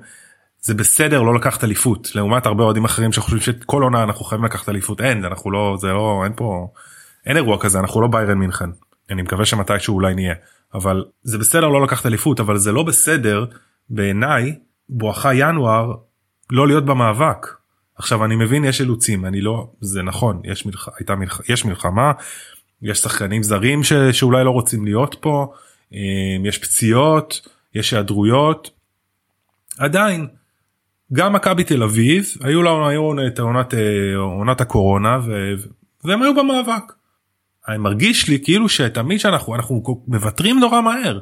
[0.62, 2.16] זה בסדר לא לקחת אליפות.
[2.16, 5.02] לעומת הרבה אוהדים אחרים שחושבים שכל עונה אנחנו חייבים לקחת אליפות.
[5.02, 6.68] אין אנחנו לא זה לא אין פה
[7.26, 8.70] אין אירוע כזה אנחנו לא ביירן מינכן.
[9.10, 10.36] אני מקווה שמתישהו אולי נהיה.
[10.74, 13.46] אבל זה בסדר לא לקחת אליפות אבל זה לא בסדר
[13.90, 14.56] בעיניי
[14.90, 15.94] בואכה ינואר
[16.52, 17.48] לא להיות במאבק
[18.02, 20.90] עכשיו אני מבין יש אילוצים אני לא זה נכון יש מלח...
[20.98, 21.42] הייתה מלח...
[21.50, 22.12] יש מלחמה
[22.82, 25.54] יש שחקנים זרים ש, שאולי לא רוצים להיות פה,
[25.94, 26.00] אה,
[26.46, 28.72] יש פציעות, יש היעדרויות.
[29.78, 30.28] עדיין,
[31.14, 32.72] גם מכבי תל אביב היו לה
[33.28, 35.54] את עונת, אה, עונת הקורונה ו,
[36.04, 36.94] והם היו במאבק.
[37.68, 41.20] אני מרגיש לי כאילו שתמיד שאנחנו אנחנו מוותרים נורא מהר.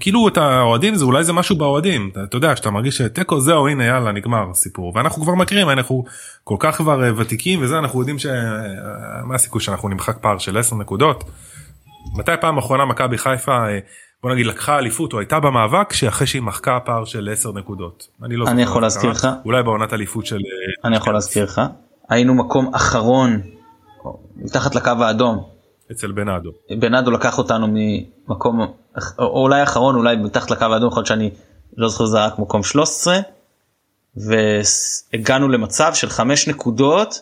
[0.00, 2.08] כאילו את האוהדים זה אולי זה משהו באוהדים.
[2.12, 4.92] אתה, אתה יודע שאתה מרגיש שתיקו זהו הנה יאללה נגמר הסיפור.
[4.96, 6.04] ואנחנו כבר מכירים אנחנו
[6.44, 10.76] כל כך כבר אה, ותיקים וזה אנחנו יודעים שמה הסיכוי שאנחנו נמחק פער של 10
[10.76, 11.24] נקודות.
[12.18, 13.78] מתי פעם אחרונה מכבי חיפה אה,
[14.22, 18.08] בוא נגיד לקחה אליפות או הייתה במאבק שאחרי שהיא מחקה פער של 10 נקודות.
[18.22, 19.28] אני לא אני יכול להזכיר לך.
[19.44, 21.60] אולי בעונת אליפות של אה, אני יכול להזכיר לך.
[22.08, 23.40] היינו מקום אחרון
[24.36, 25.44] מתחת לקו האדום
[25.90, 26.50] אצל בנאדו.
[26.78, 28.60] בנאדו לקח אותנו ממקום
[29.18, 31.30] או אולי אחרון אולי מתחת לקו האדום יכול להיות שאני
[31.76, 33.18] לא זוכר זה רק מקום 13
[34.16, 37.20] והגענו למצב של חמש נקודות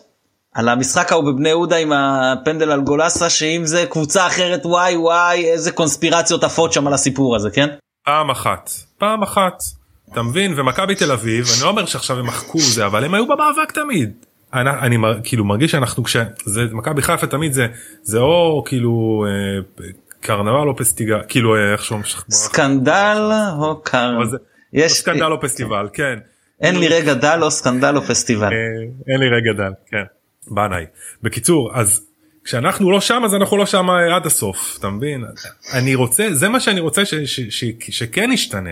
[0.53, 5.45] על המשחק ההוא בבני יהודה עם הפנדל על גולסה שאם זה קבוצה אחרת וואי וואי
[5.45, 7.69] איזה קונספירציות עפות שם על הסיפור הזה כן?
[8.05, 9.63] פעם אחת פעם אחת
[10.11, 13.25] אתה מבין ומכבי תל אביב אני לא אומר שעכשיו הם מחקו זה אבל הם היו
[13.27, 14.25] במאבק תמיד.
[14.53, 17.67] אני, אני כאילו מרגיש שאנחנו כשזה מכבי חיפה תמיד זה
[18.01, 19.85] זה או כאילו אה,
[20.21, 24.37] קרנבל או פסטיגל כאילו אה, איך שאומרים סקנדל או קרנבל
[24.73, 26.19] יש סקנדל או פסטיבל כן.
[26.61, 28.53] אין לי רגע דל או סקנדל או פסטיבל.
[28.53, 28.59] אה,
[29.07, 30.03] אין לי רגע דל כן.
[30.47, 30.85] בנאי.
[31.23, 32.05] בקיצור אז
[32.43, 35.25] כשאנחנו לא שם אז אנחנו לא שם עד הסוף אתה מבין?
[35.73, 38.71] אני רוצה זה מה שאני רוצה ש, ש, ש, שכן ישתנה.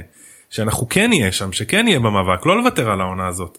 [0.50, 3.58] שאנחנו כן נהיה שם שכן נהיה במאבק לא לוותר על העונה הזאת.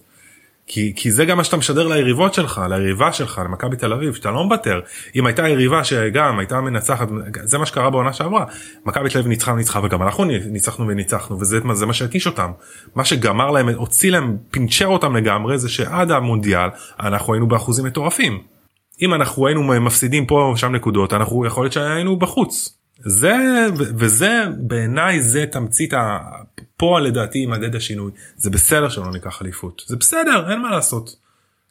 [0.72, 4.30] כי, כי זה גם מה שאתה משדר ליריבות שלך, ליריבה שלך, למכבי תל אביב, שאתה
[4.30, 4.80] לא מוותר.
[5.16, 7.08] אם הייתה יריבה שגם הייתה מנצחת,
[7.42, 8.44] זה מה שקרה בעונה שעברה.
[8.86, 12.50] מכבי תל אביב ניצחה וניצחה וגם אנחנו ניצחנו וניצחנו וזה זה מה שהקיש אותם.
[12.94, 16.68] מה שגמר להם, הוציא להם, פינצ'ר אותם לגמרי זה שעד המונדיאל
[17.00, 18.38] אנחנו היינו באחוזים מטורפים.
[19.02, 22.76] אם אנחנו היינו מפסידים פה או שם נקודות אנחנו יכול להיות שהיינו בחוץ.
[23.04, 23.36] זה
[23.76, 25.94] וזה בעיניי זה תמצית
[26.80, 31.16] פה לדעתי יימדד השינוי זה בסדר שלא ניקח אליפות זה בסדר אין מה לעשות.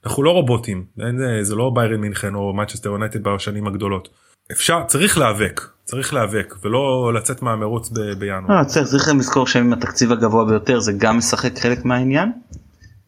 [0.06, 4.10] אנחנו לא רובוטים אין, זה לא ביירן מינכן או מצ'סטר יונייטד בשנים הגדולות.
[4.52, 8.60] אפשר צריך להיאבק צריך להיאבק ולא לצאת מהמרוץ בינואר.
[8.60, 12.32] לא, צריך, צריך לזכור שעם התקציב הגבוה ביותר זה גם משחק חלק מהעניין.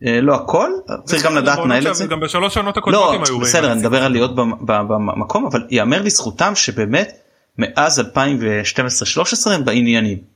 [0.06, 0.70] אה, לא הכל
[1.04, 2.08] צריך גם לדעת לנהל את זה.
[2.08, 6.56] גם בשלוש שנות הקודמות לא, היו בסדר אני מדבר על להיות במקום אבל ייאמר לזכותם
[6.56, 7.12] שבאמת
[7.58, 10.31] מאז 2012-2013 הם בעניינים.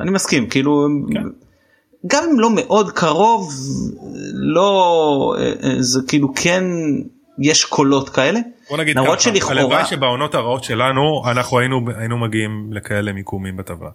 [0.00, 1.22] אני מסכים כאילו כן.
[2.06, 3.52] גם אם לא מאוד קרוב
[4.32, 6.64] לא אה, אה, זה כאילו כן
[7.38, 8.40] יש קולות כאלה.
[8.70, 9.60] בוא נגיד ככה, שלכאורה...
[9.60, 13.90] הלוואי שבעונות הרעות שלנו אנחנו היינו היינו מגיעים לכאלה מיקומים בטבלה.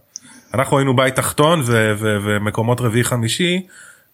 [0.53, 3.65] אנחנו היינו בית תחתון ו- ו- ומקומות רביעי חמישי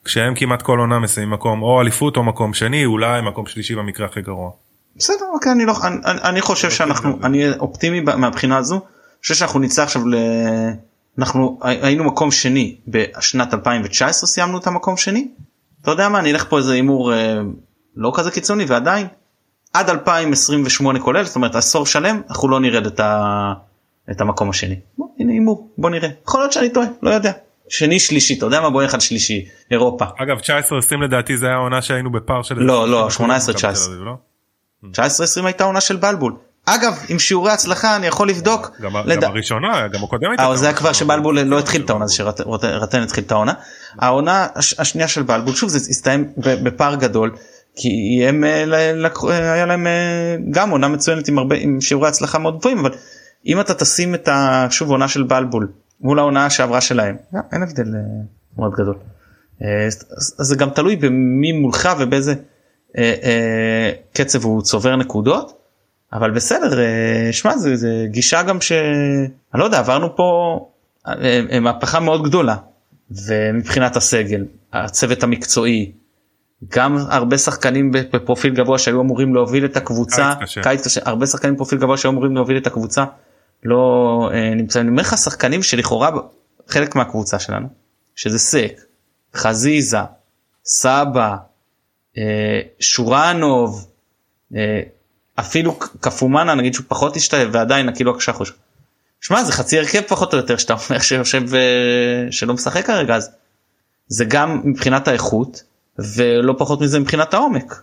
[0.05, 4.05] כשהם כמעט כל עונה מסיימים מקום או אליפות או מקום שני אולי מקום שלישי במקרה
[4.05, 4.51] הכי גרוע.
[4.95, 8.75] בסדר אוקיי אני לא אני, אני חושב שאנחנו אני אופטימי מהבחינה הזו.
[8.75, 10.15] אני חושב שאנחנו נצא עכשיו ל...
[11.19, 15.27] אנחנו היינו מקום שני בשנת 2019 סיימנו את המקום שני.
[15.81, 17.39] אתה יודע מה אני אלך פה איזה הימור אה,
[17.95, 19.07] לא כזה קיצוני ועדיין
[19.73, 23.53] עד 2028 כולל זאת אומרת עשור שלם אנחנו לא נרד את, ה...
[24.11, 24.75] את המקום השני.
[24.97, 27.31] בוא, הנה הימור בוא נראה יכול להיות שאני טועה לא יודע.
[27.69, 30.05] שני שלישי אתה יודע מה בוא נלך על שלישי אירופה.
[30.17, 30.41] אגב 19-20
[31.03, 33.21] לדעתי זה היה העונה שהיינו בפער של לא לא 18-19.
[34.83, 34.89] 19-20
[35.45, 36.35] הייתה עונה של בלבול.
[36.65, 38.71] אגב עם שיעורי הצלחה אני יכול לבדוק.
[38.81, 39.21] גם, לד...
[39.21, 40.39] גם הראשונה גם הקודמת.
[40.39, 43.53] אבל זה היה כבר שבלבול לא התחיל את העונה שרטן התחיל את העונה.
[43.99, 47.31] העונה השנייה של בלבול שוב זה הסתיים בפער גדול.
[47.75, 48.63] כי הם אה,
[49.29, 52.91] היה להם אה, גם עונה מצוינת עם הרבה עם שיעורי הצלחה מאוד גבוהים אבל
[53.45, 57.15] אם אתה תשים את השוב עונה של בלבול מול העונה שעברה שלהם
[57.51, 57.99] אין הבדל אה,
[58.57, 58.95] מאוד גדול.
[60.37, 62.33] אז זה גם תלוי במי מולך ובאיזה
[64.13, 65.58] קצב הוא צובר נקודות.
[66.13, 70.59] אבל בסדר אה, שמע זה, זה גישה גם שאני לא יודע עברנו פה
[71.07, 72.55] אה, אה, מהפכה מאוד גדולה
[73.27, 75.91] ומבחינת הסגל הצוות המקצועי
[76.69, 81.01] גם הרבה שחקנים בפרופיל גבוה שהיו אמורים להוביל את הקבוצה קיץ קשה.
[81.05, 83.05] הרבה שחקנים בפרופיל גבוה שהיו אמורים להוביל את הקבוצה
[83.63, 84.85] לא נמצאים.
[84.85, 86.09] אני אומר לך שחקנים שלכאורה
[86.67, 87.67] חלק מהקבוצה שלנו
[88.15, 88.81] שזה סק
[89.35, 89.97] חזיזה
[90.65, 91.35] סבא
[92.79, 93.87] שורנוב
[95.39, 98.39] אפילו קפומנה נגיד שהוא פחות השתלב ועדיין כאילו הקשח
[99.21, 103.29] שמע זה חצי הרכב פחות או יותר שאתה אומר שיושב uh, שלא משחק כרגע אז
[104.07, 105.63] זה גם מבחינת האיכות
[106.15, 107.81] ולא פחות מזה מבחינת העומק.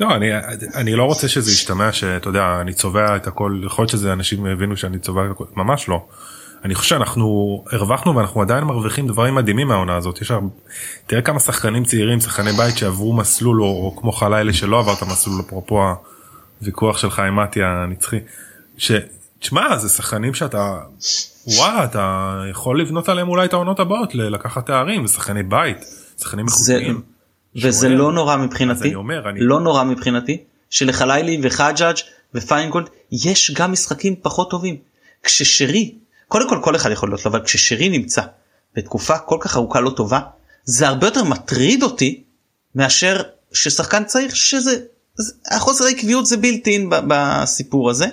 [0.00, 0.26] לא אני
[0.74, 4.46] אני לא רוצה שזה ישתמע שאתה יודע אני צובע את הכל יכול להיות שזה אנשים
[4.46, 6.04] הבינו שאני צובע את הכל ממש לא.
[6.64, 10.48] אני חושב שאנחנו הרווחנו ואנחנו עדיין מרוויחים דברים מדהימים מהעונה הזאת יש הרבה,
[11.06, 15.02] תראה כמה שחקנים צעירים שחקני בית שעברו מסלול או, או כמו חלילה שלא עבר את
[15.02, 15.82] המסלול אפרופו
[16.60, 18.18] הוויכוח שלך עם מתי הנצחי.
[18.78, 20.78] שתשמע זה שחקנים שאתה
[21.46, 25.84] וואלה אתה יכול לבנות עליהם אולי את העונות הבאות לקחת תארים ושחקני בית
[26.18, 27.02] שחקנים איכותיים.
[27.56, 29.40] וזה לא נורא מבחינתי אומר, אני...
[29.40, 31.96] לא נורא מבחינתי שלחלילי וחג'אג'
[32.34, 34.76] ופיינגולד יש גם משחקים פחות טובים
[35.22, 35.94] כששרי
[36.28, 38.22] קודם כל כל אחד יכול להיות לו אבל כששרי נמצא
[38.76, 40.20] בתקופה כל כך ארוכה לא טובה
[40.64, 42.22] זה הרבה יותר מטריד אותי
[42.74, 44.76] מאשר ששחקן צריך שזה
[45.50, 48.06] החוסר העקביות זה בלתי אין בסיפור הזה.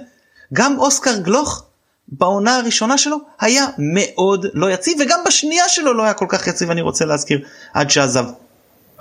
[0.53, 1.63] גם אוסקר גלוך
[2.07, 6.71] בעונה הראשונה שלו היה מאוד לא יציב וגם בשנייה שלו לא היה כל כך יציב
[6.71, 7.39] אני רוצה להזכיר
[7.73, 8.25] עד שעזב.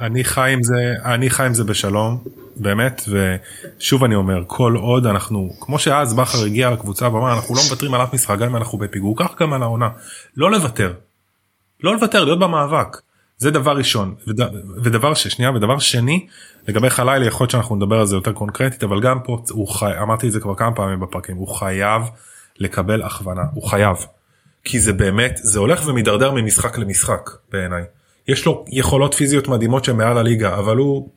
[0.01, 2.19] אני חי עם זה אני חי עם זה בשלום
[2.57, 7.61] באמת ושוב אני אומר כל עוד אנחנו כמו שאז בכר הגיע לקבוצה ואמר אנחנו לא
[7.69, 9.89] מוותרים על אף משחק גם אם אנחנו בפיגור כך גם על העונה
[10.37, 10.93] לא לוותר.
[11.83, 12.97] לא לוותר להיות במאבק
[13.37, 14.41] זה דבר ראשון וד,
[14.83, 16.27] ודבר שנייה ודבר שני
[16.69, 19.93] לגבי חלילי יכול להיות שאנחנו נדבר על זה יותר קונקרטית אבל גם פה הוא חי
[20.03, 22.03] אמרתי את זה כבר כמה פעמים בפרקים הוא חייב
[22.59, 23.97] לקבל הכוונה הוא חייב
[24.65, 27.85] כי זה באמת זה הולך ומידרדר ממשחק למשחק בעיניי
[28.29, 31.09] יש לו יכולות פיזיות מדהימות שמעל הליגה אבל הוא.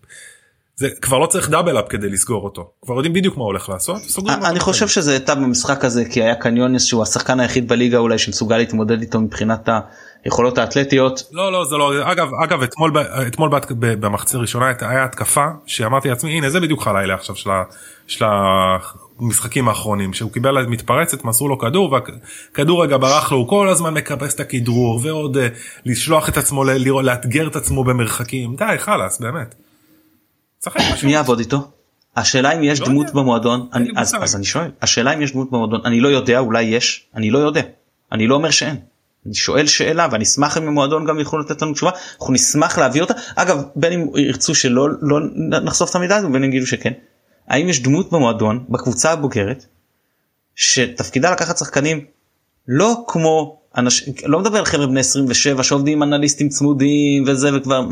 [0.76, 4.02] זה כבר לא צריך דאבל אפ כדי לסגור אותו כבר יודעים בדיוק מה הולך לעשות.
[4.46, 8.58] אני חושב שזה הייתה במשחק הזה כי היה קניוניס שהוא השחקן היחיד בליגה אולי שמסוגל
[8.58, 9.70] להתמודד איתו מבחינת
[10.26, 11.24] היכולות האתלטיות.
[11.32, 12.92] לא לא זה לא אגב אגב אתמול
[13.28, 13.50] אתמול
[13.80, 17.36] במחצית הראשונה היה התקפה שאמרתי לעצמי הנה זה בדיוק חלילה עכשיו
[18.08, 18.26] של
[19.20, 23.94] המשחקים האחרונים שהוא קיבל מתפרצת מסרו לו כדור והכדור רגע ברח לו הוא כל הזמן
[23.94, 25.38] מקבס את הכדרור ועוד
[25.86, 26.64] לשלוח את עצמו
[27.04, 29.56] לאתגר את עצמו במרחקים די חלאס באמת.
[31.04, 31.68] מי יעבוד איתו?
[32.18, 33.20] השאלה אם יש לא דמות יודע.
[33.20, 36.64] במועדון אני, אז, אז אני שואל השאלה אם יש דמות במועדון אני לא יודע אולי
[36.64, 37.62] יש אני לא יודע
[38.12, 38.78] אני לא אומר שאין.
[39.28, 43.02] אני שואל שאלה ואני אשמח אם המועדון גם יוכלו לתת לנו תשובה אנחנו נשמח להביא
[43.02, 45.20] אותה אגב בין אם ירצו שלא לא
[45.64, 46.94] נחשוף את המידע הזה ובין אם יגידו שכן.
[47.48, 49.66] האם יש דמות במועדון בקבוצה הבוגרת
[50.56, 52.06] שתפקידה לקחת שחקנים
[52.68, 57.88] לא כמו אנשים לא מדבר על חבר'ה בני 27 שעובדים אנליסטים צמודים וזה וכבר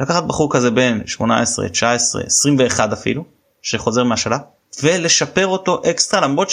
[0.00, 3.24] לקחת בחור כזה בין 18 19 21 אפילו
[3.62, 4.40] שחוזר מהשלב
[4.82, 6.50] ולשפר אותו אקסטרה למרות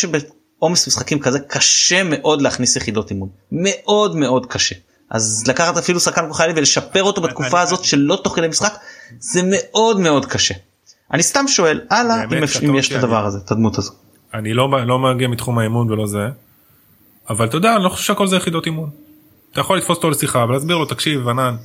[0.63, 4.76] שבעומס משחקים כזה קשה מאוד להכניס יחידות אימון מאוד מאוד קשה.
[5.10, 8.73] אז לקחת אפילו שחקן כמו חיילי ולשפר אותו בתקופה הזאת שלא תוך כדי משחק
[9.19, 10.54] זה מאוד מאוד קשה.
[11.13, 12.30] אני סתם שואל הלאה אם,
[12.69, 13.91] אם יש את הדבר הזה את הדמות הזו.
[14.34, 16.28] אני לא לא מגיע מתחום האימון ולא זה.
[17.30, 18.89] אבל אתה יודע אני לא חושב שהכל זה יחידות אימון.
[19.52, 21.56] אתה יכול לתפוס אותו לשיחה ולהסביר לו תקשיב ענן.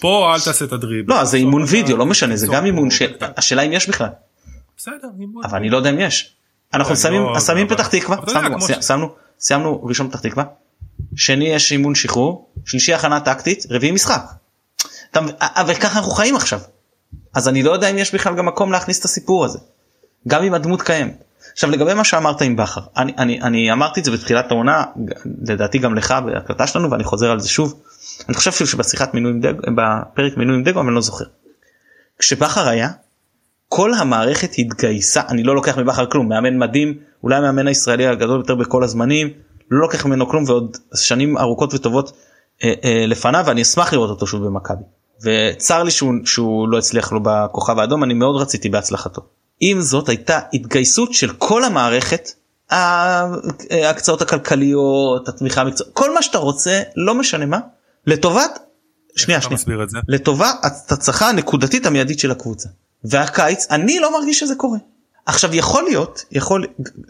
[0.00, 1.10] פה אל תעשה את הדריב.
[1.10, 2.88] לא זה אימון וידאו לא משנה זה גם אימון
[3.36, 4.08] השאלה אם יש בכלל.
[4.76, 5.08] בסדר.
[5.44, 6.34] אבל אני לא יודע אם יש.
[6.74, 8.16] אנחנו שמים לא- שמים פתח תקווה
[8.82, 9.08] שמנו
[9.40, 10.44] סיימנו ראשון פתח תקווה.
[11.16, 14.22] שני יש אימון שחרור שלישי הכנה טקטית רביעי משחק.
[15.40, 16.60] אבל ככה אנחנו חיים עכשיו.
[17.34, 19.58] אז אני לא יודע אם יש בכלל גם מקום להכניס את הסיפור הזה.
[20.28, 21.24] גם אם הדמות קיימת.
[21.52, 24.84] עכשיו לגבי מה שאמרת עם בכר אני, אני, אני אמרתי את זה בתחילת העונה
[25.42, 27.80] לדעתי גם לך בהקלטה שלנו ואני חוזר על זה שוב.
[28.28, 31.24] אני חושב שבשיחת מינוי עם דגו בפרק מינוי עם דגו אבל אני לא זוכר.
[32.18, 32.88] כשבכר היה
[33.76, 38.54] כל המערכת התגייסה אני לא לוקח מבכר כלום מאמן מדהים אולי המאמן הישראלי הגדול יותר
[38.54, 39.28] בכל הזמנים
[39.70, 42.12] לא לוקח ממנו כלום ועוד שנים ארוכות וטובות
[42.64, 44.82] אה, אה, לפניו ואני אשמח לראות אותו שוב במכבי.
[45.22, 49.22] וצר לי שהוא, שהוא לא הצליח לו בכוכב האדום אני מאוד רציתי בהצלחתו.
[49.60, 52.30] עם זאת הייתה התגייסות של כל המערכת
[52.70, 57.58] ההקצאות הכלכליות התמיכה המקצועית כל מה שאתה רוצה לא משנה מה
[58.06, 58.58] לטובת
[59.16, 59.58] שנייה שנייה
[60.08, 62.68] לטובת הצלחה הנקודתית המיידית של הקבוצה
[63.04, 64.78] והקיץ אני לא מרגיש שזה קורה.
[65.26, 66.66] עכשיו יכול להיות יכול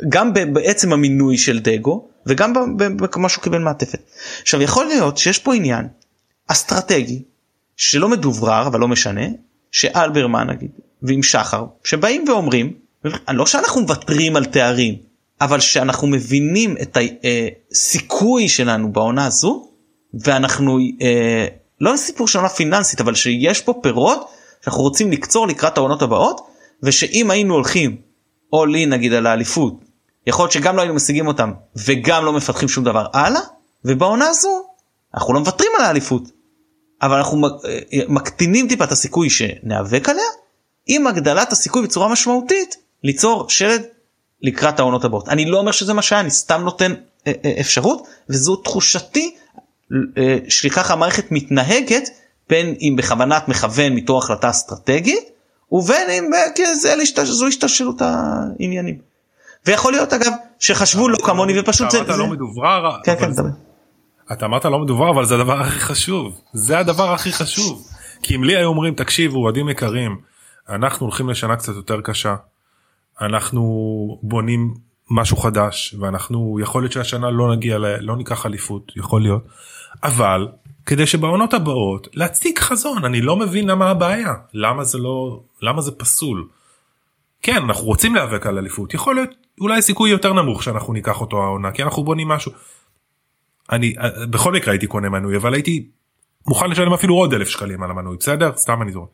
[0.09, 4.11] גם בעצם המינוי של דגו וגם במה שהוא קיבל מעטפת.
[4.43, 5.89] עכשיו יכול להיות שיש פה עניין
[6.49, 7.23] אסטרטגי
[7.77, 9.27] שלא מדוברר אבל לא משנה
[9.71, 10.71] שאלברמן נגיד
[11.03, 12.73] ועם שחר שבאים ואומרים
[13.29, 14.97] לא שאנחנו מוותרים על תארים
[15.41, 16.99] אבל שאנחנו מבינים את
[17.73, 19.69] הסיכוי שלנו בעונה הזו
[20.15, 21.47] ואנחנו אה,
[21.81, 24.31] לא סיפור של עונה פיננסית אבל שיש פה פירות
[24.65, 26.41] שאנחנו רוצים לקצור לקראת העונות הבאות
[26.83, 27.97] ושאם היינו הולכים
[28.53, 29.75] או לי נגיד על האליפות
[30.27, 33.41] יכול להיות שגם לא היינו משיגים אותם וגם לא מפתחים שום דבר הלאה
[33.85, 34.63] ובעונה הזו
[35.15, 36.23] אנחנו לא מוותרים על האליפות
[37.03, 40.25] אבל אנחנו אה, מקטינים טיפה את הסיכוי שניאבק עליה
[40.87, 43.83] עם הגדלת הסיכוי בצורה משמעותית ליצור שלד
[44.43, 45.29] לקראת העונות הבאות.
[45.29, 46.95] אני לא אומר שזה מה שהיה, אני סתם נותן
[47.27, 49.35] אה, אה, אפשרות וזו תחושתי
[50.49, 52.09] שככה המערכת מתנהגת
[52.49, 55.31] בין אם בכוונת מכוון מתוך החלטה אסטרטגית
[55.73, 56.31] ובין אם
[56.75, 58.99] זה זו השתלשלות העניינים.
[59.67, 62.17] ויכול להיות אגב שחשבו לא כמוני ופשוט זה, זה...
[62.17, 62.97] לא מדוברר.
[63.05, 63.49] כן, כן, דבר.
[64.33, 67.87] אתה אמרת לא מדובר אבל זה הדבר הכי חשוב זה הדבר הכי חשוב
[68.23, 70.17] כי אם לי היו אומרים תקשיבו אוהדים יקרים
[70.69, 72.35] אנחנו הולכים לשנה קצת יותר קשה
[73.21, 73.63] אנחנו
[74.23, 74.75] בונים
[75.11, 77.87] משהו חדש ואנחנו יכול להיות שהשנה לא נגיע ל...
[78.01, 79.43] לא ניקח אליפות יכול להיות
[80.03, 80.49] אבל
[80.87, 85.93] כדי שבעונות הבאות להציג חזון אני לא מבין למה הבעיה למה זה לא למה זה
[85.93, 86.49] פסול.
[87.43, 91.43] כן אנחנו רוצים להיאבק על אליפות יכול להיות אולי סיכוי יותר נמוך שאנחנו ניקח אותו
[91.43, 92.53] העונה כי אנחנו בונים משהו.
[93.73, 93.95] אני
[94.31, 95.89] בכל מקרה הייתי קונה מנוי אבל הייתי
[96.47, 99.09] מוכן לשלם אפילו עוד אלף שקלים על המנוי בסדר סתם אני זורק.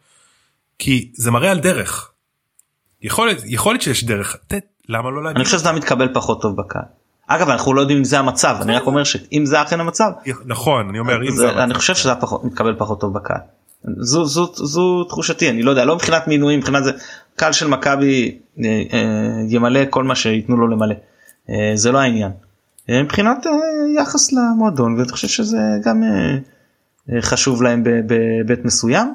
[0.79, 2.11] כי זה מראה על דרך.
[3.03, 3.29] יכול
[3.73, 4.37] להיות שיש דרך
[4.89, 7.00] למה לא להגיד אני חושב שזה מתקבל פחות טוב בקהל.
[7.33, 10.11] אגב אנחנו לא יודעים אם זה המצב אני רק אומר שאם זה אכן המצב
[10.47, 13.41] נכון אני אומר אם זה אני חושב שזה פחות מתקבל פחות טוב בקהל.
[13.99, 16.93] זו, זו, זו תחושתי אני לא יודע לא מבחינת מינויים מבחינת זה
[17.37, 18.99] קהל של מכבי אה, אה,
[19.49, 20.95] ימלא כל מה שייתנו לו למלא
[21.51, 22.31] אה, זה לא העניין.
[22.89, 23.47] מבחינת
[23.99, 26.03] יחס למועדון ואני חושב שזה גם
[27.21, 29.15] חשוב להם בהיבט מסוים.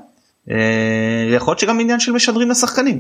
[1.36, 2.99] יכול להיות שגם עניין של משדרים לשחקנים.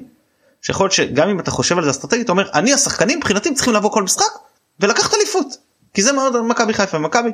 [0.61, 3.91] שיכול להיות שגם אם אתה חושב על זה אסטרטגית אומר אני השחקנים מבחינתי צריכים לבוא
[3.91, 4.45] כל משחק
[4.79, 5.57] ולקחת אליפות
[5.93, 7.29] כי זה מאוד מכבי חיפה מכבי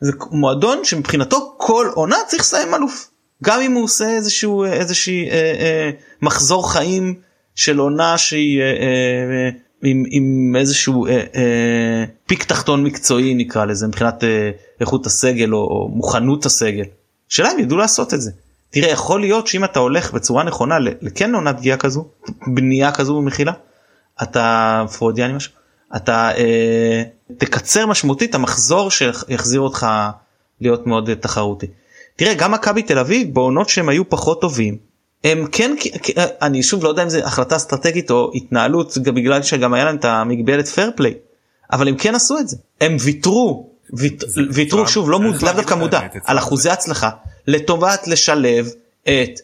[0.00, 3.10] זה מועדון שמבחינתו כל עונה צריך לסיים אלוף
[3.44, 5.90] גם אם הוא עושה איזשהו איזושהי אה, אה,
[6.22, 7.14] מחזור חיים
[7.54, 9.50] של עונה שהיא אה, אה,
[9.82, 14.50] עם, עם איזשהו אה, אה, פיק תחתון מקצועי נקרא לזה מבחינת אה,
[14.80, 16.84] איכות הסגל או, או מוכנות הסגל.
[17.28, 18.30] שאלה אם ידעו לעשות את זה.
[18.70, 22.08] תראה יכול להיות שאם אתה הולך בצורה נכונה לכן עונת פגיעה כזו
[22.46, 23.52] בנייה כזו במחילה
[24.22, 25.52] אתה פרודיאני משהו
[25.96, 27.02] אתה אה,
[27.38, 29.86] תקצר משמעותית המחזור שיחזיר אותך
[30.60, 31.66] להיות מאוד אה, תחרותי.
[32.16, 34.76] תראה גם מכבי תל אביב בעונות שהם היו פחות טובים
[35.24, 35.74] הם כן
[36.42, 40.04] אני שוב לא יודע אם זה החלטה אסטרטגית או התנהלות בגלל שגם היה להם את
[40.04, 41.14] המגבלת פייר פליי
[41.72, 43.70] אבל הם כן עשו את זה הם ויתרו
[44.52, 47.10] ויתרו שוב לא דווקא מודע על אחוזי הצלחה
[47.46, 48.70] לטובת לשלב
[49.04, 49.40] את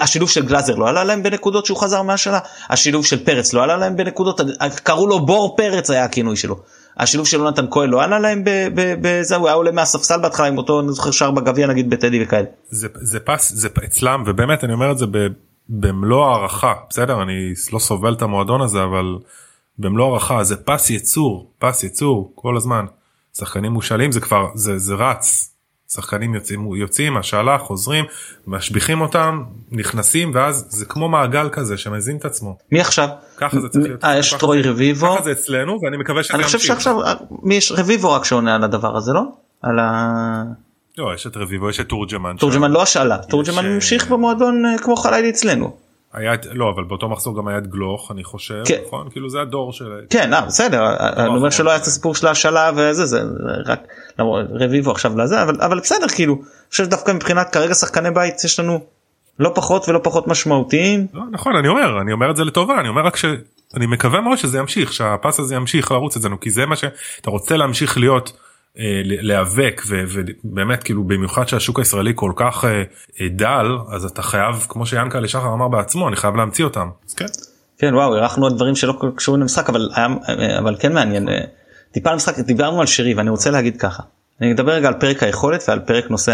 [0.00, 2.38] השילוב של גלאזר לא עלה להם בנקודות שהוא חזר מהשאלה?
[2.70, 4.40] השילוב של פרץ לא עלה להם בנקודות?
[4.82, 6.60] קראו לו בור פרץ היה הכינוי שלו.
[6.96, 8.42] השילוב של יונתן כהן לא עלה להם
[8.74, 12.46] בזה הוא היה עולה מהספסל בהתחלה עם אותו אני זוכר שער בגביע נגיד בטדי וכאלה.
[12.68, 15.06] זה, זה פס זה אצלם ובאמת אני אומר את זה
[15.68, 16.74] במלוא הערכה.
[16.90, 19.18] בסדר אני לא סובל את המועדון הזה אבל
[19.78, 22.84] במלוא הערכה זה פס יצור פס יצור כל הזמן.
[23.38, 25.49] שחקנים מושאלים זה כבר זה זה רץ
[25.94, 28.04] שחקנים יוצאים יוצאים השאלה חוזרים
[28.46, 32.56] משביחים אותם נכנסים ואז זה כמו מעגל כזה שמזין את עצמו.
[32.72, 33.08] מי עכשיו?
[33.36, 34.04] ככה זה צריך להיות.
[34.04, 35.14] אה, יש טרוי רביבו.
[35.14, 36.54] ככה זה אצלנו ואני מקווה שזה ימשיך.
[36.54, 39.22] אני חושב שעכשיו אה, מי יש רביבו רק שעונה על הדבר הזה לא?
[39.62, 40.42] על ה...
[40.98, 42.36] לא יש את רביבו יש את תורג'מן.
[42.36, 45.76] תורג'מן לא השאלה תורג'מן המשיך אה, במועדון כמו חלילי אצלנו.
[46.12, 48.80] היה לא אבל באותו מחזור גם היה את גלוך אני חושב כן.
[48.86, 52.26] נכון כאילו זה הדור של כן אה, בסדר אני אומר שלא היה את הסיפור של
[52.26, 53.22] השאלה וזה זה
[53.66, 53.80] רק
[54.50, 58.60] רביבו עכשיו לזה אבל אבל בסדר כאילו אני חושב שדווקא מבחינת כרגע שחקני בית יש
[58.60, 58.80] לנו
[59.40, 61.06] לא פחות ולא פחות משמעותיים.
[61.14, 64.38] לא, נכון אני אומר אני אומר את זה לטובה אני אומר רק שאני מקווה מאוד
[64.38, 68.32] שזה ימשיך שהפס הזה ימשיך לרוץ אצלנו כי זה מה שאתה רוצה להמשיך להיות.
[68.78, 72.82] אה, להיאבק ובאמת כאילו במיוחד שהשוק הישראלי כל כך אה,
[73.20, 76.88] אה, דל אז אתה חייב כמו שיאנקה לשחר אמר בעצמו אני חייב להמציא אותם.
[77.16, 77.26] כן.
[77.78, 80.06] כן וואו אירחנו עוד דברים שלא קשורים למשחק אבל היה
[80.58, 81.28] אבל כן מעניין
[81.92, 84.02] טיפה למשחק דיברנו על שירי ואני רוצה להגיד ככה
[84.40, 86.32] אני אדבר רגע על פרק היכולת ועל פרק נושא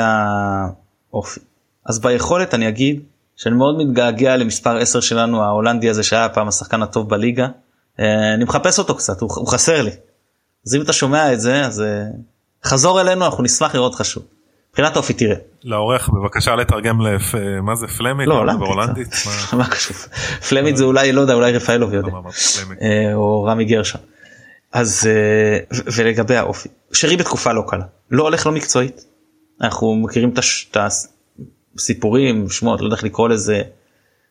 [1.13, 1.41] האופי
[1.87, 3.01] אז ביכולת אני אגיד
[3.37, 7.47] שאני מאוד מתגעגע למספר 10 שלנו ההולנדי הזה שהיה פעם השחקן הטוב בליגה
[7.99, 9.91] אני מחפש אותו קצת הוא, הוא חסר לי
[10.67, 11.85] אז אם אתה שומע את זה אז
[12.65, 14.23] חזור אלינו אנחנו נשמח לראות לך שוב.
[14.71, 15.37] מבחינת אופי תראה.
[15.65, 17.35] לעורך בבקשה לתרגם לפ...
[17.63, 18.29] מה זה פלמית?
[18.29, 19.15] לא, הולנדית.
[19.59, 19.97] מה קשור?
[20.49, 22.13] פלמית זה אולי לא יודע אולי רפאלוב יודע.
[22.83, 24.01] אה, או רמי גרשון.
[24.73, 29.05] אז אה, ולגבי האופי שרי בתקופה לא קלה לא הולך לא מקצועית.
[29.61, 30.35] אנחנו מכירים
[30.71, 30.77] את
[31.77, 33.63] הסיפורים שמות לא יודע איך לקרוא לזה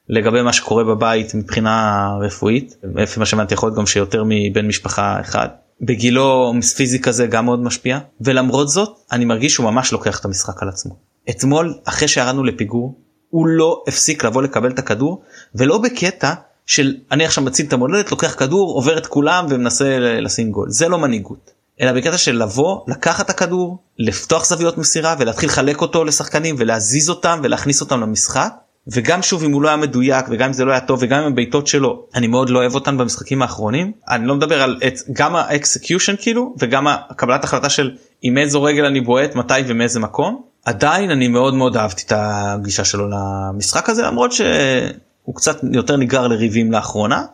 [0.10, 5.22] לגבי מה שקורה בבית מבחינה רפואית לפי מה שהבנתי יכול להיות גם שיותר מבן משפחה
[5.22, 5.48] אחד
[5.82, 10.64] בגילו פיזי כזה גם מאוד משפיע ולמרות זאת אני מרגיש שהוא ממש לוקח את המשחק
[10.64, 10.96] על עצמו.
[11.30, 15.22] אתמול אחרי שירדנו לפיגור הוא לא הפסיק לבוא לקבל את הכדור
[15.56, 16.34] ולא בקטע
[16.66, 20.88] של אני עכשיו מציל את המולדת לוקח כדור עובר את כולם ומנסה לשים גול זה
[20.88, 26.04] לא מנהיגות אלא בקטע של לבוא לקחת את הכדור לפתוח זוויות מסירה ולהתחיל לחלק אותו
[26.04, 28.54] לשחקנים ולהזיז אותם ולהכניס אותם למשחק
[28.88, 31.32] וגם שוב אם הוא לא היה מדויק וגם אם זה לא היה טוב וגם עם
[31.32, 33.92] הבעיטות שלו אני מאוד לא אוהב אותן במשחקים האחרונים.
[34.10, 38.64] אני לא מדבר על את גם ה execution כאילו וגם הקבלת החלטה של עם איזו
[38.64, 40.42] רגל אני בועט מתי ומאיזה מקום.
[40.66, 46.28] עדיין אני מאוד מאוד אהבתי את הגישה שלו למשחק הזה למרות שהוא קצת יותר ניגר
[46.28, 47.26] לריבים לאחרונה.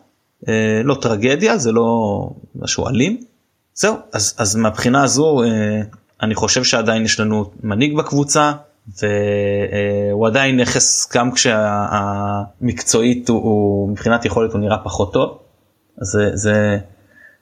[0.48, 3.20] אה, לא טרגדיה זה לא משהו אלים.
[3.74, 5.80] זהו אז אז מהבחינה הזו אה,
[6.22, 8.52] אני חושב שעדיין יש לנו מנהיג בקבוצה
[8.88, 15.38] והוא עדיין נכס גם כשהמקצועית הוא, הוא מבחינת יכולת הוא נראה פחות טוב.
[16.00, 16.78] זה, זה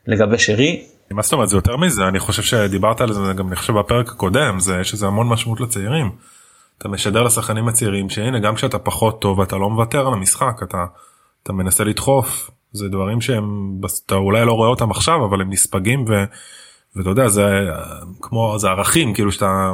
[0.06, 3.56] לגבי שרי מה זאת אומרת זה יותר מזה אני חושב שדיברת על זה גם אני
[3.56, 6.10] חושב בפרק הקודם זה יש לזה המון משמעות לצעירים.
[6.78, 10.84] אתה משדר לשחקנים הצעירים שהנה גם כשאתה פחות טוב אתה לא מוותר על המשחק אתה
[11.42, 16.04] אתה מנסה לדחוף זה דברים שהם אתה אולי לא רואה אותם עכשיו אבל הם נספגים
[16.08, 16.24] ו,
[16.96, 17.46] ואתה יודע זה
[18.20, 19.72] כמו זה ערכים כאילו שאתה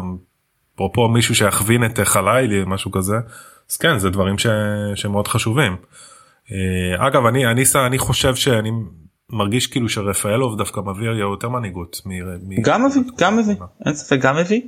[0.76, 3.16] אפרופו מישהו שיכווין את חלילי משהו כזה
[3.70, 4.46] אז כן זה דברים ש,
[4.94, 5.76] שמאוד חשובים.
[6.52, 8.70] אה, אגב אני אני אני חושב שאני
[9.30, 12.00] מרגיש כאילו שרפאלוב דווקא מביא יותר מנהיגות.
[12.06, 12.62] מ...
[12.62, 13.54] גם מביא גם מביא
[13.86, 14.60] אין ספק גם מביא.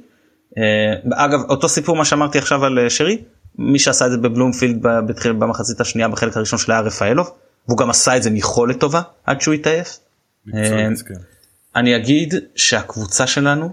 [0.58, 3.22] אה, אגב אותו סיפור מה שאמרתי עכשיו על אה, שרי
[3.58, 7.30] מי שעשה את זה בבלומפילד בתחיל במחצית השנייה בחלק הראשון של היה רפאלוב
[7.68, 9.98] והוא גם עשה את זה מיכולת טובה עד שהוא התעייף.
[10.52, 10.92] כן.
[11.76, 13.72] אני אגיד שהקבוצה שלנו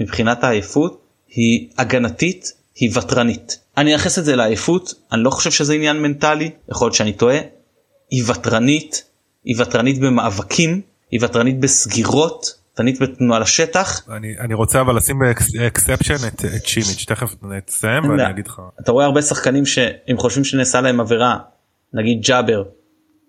[0.00, 0.99] מבחינת העייפות
[1.30, 3.58] היא הגנתית היא ותרנית.
[3.76, 7.38] אני אייחס את זה לעייפות אני לא חושב שזה עניין מנטלי יכול להיות שאני טועה.
[8.10, 9.04] היא ותרנית
[9.44, 14.08] היא ותרנית במאבקים היא ותרנית בסגירות ותרנית בתנועה לשטח.
[14.16, 15.16] אני, אני רוצה אבל לשים
[15.66, 18.60] exception את, את שימיץ' תכף נסיים ואני אגיד לך.
[18.80, 21.36] אתה רואה הרבה שחקנים שהם חושבים שנעשה להם עבירה
[21.92, 22.62] נגיד ג'אבר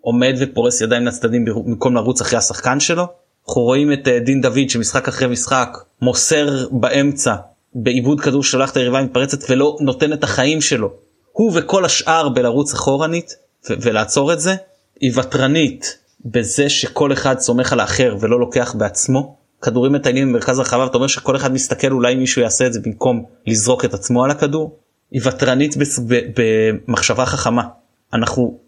[0.01, 3.07] עומד ופורס ידיים לצדדים במקום לרוץ אחרי השחקן שלו.
[3.47, 7.35] אנחנו רואים את אה, דין דוד שמשחק אחרי משחק מוסר באמצע
[7.75, 10.93] בעיבוד כדור שולח את היריבה מתפרצת ולא נותן את החיים שלו.
[11.31, 13.35] הוא וכל השאר בלרוץ אחורנית
[13.69, 14.55] ולעצור את זה.
[14.99, 19.37] היא ותרנית בזה שכל אחד סומך על האחר ולא לוקח בעצמו.
[19.61, 23.25] כדורים מטיילים במרכז הרחבה ואתה אומר שכל אחד מסתכל אולי מישהו יעשה את זה במקום
[23.47, 24.79] לזרוק את עצמו על הכדור.
[25.11, 25.75] היא ותרנית
[26.35, 27.63] במחשבה חכמה.
[28.13, 28.59] אנחנו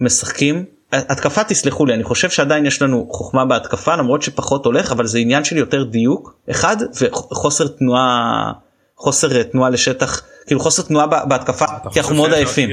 [0.00, 0.64] משחקים
[1.08, 5.18] התקפה תסלחו לי אני חושב שעדיין יש לנו חוכמה בהתקפה למרות שפחות הולך אבל זה
[5.18, 8.52] עניין של יותר דיוק אחד וחוסר תנועה
[8.96, 12.70] חוסר תנועה לשטח כאילו חוסר תנועה בהתקפה כי אנחנו מאוד עייפים.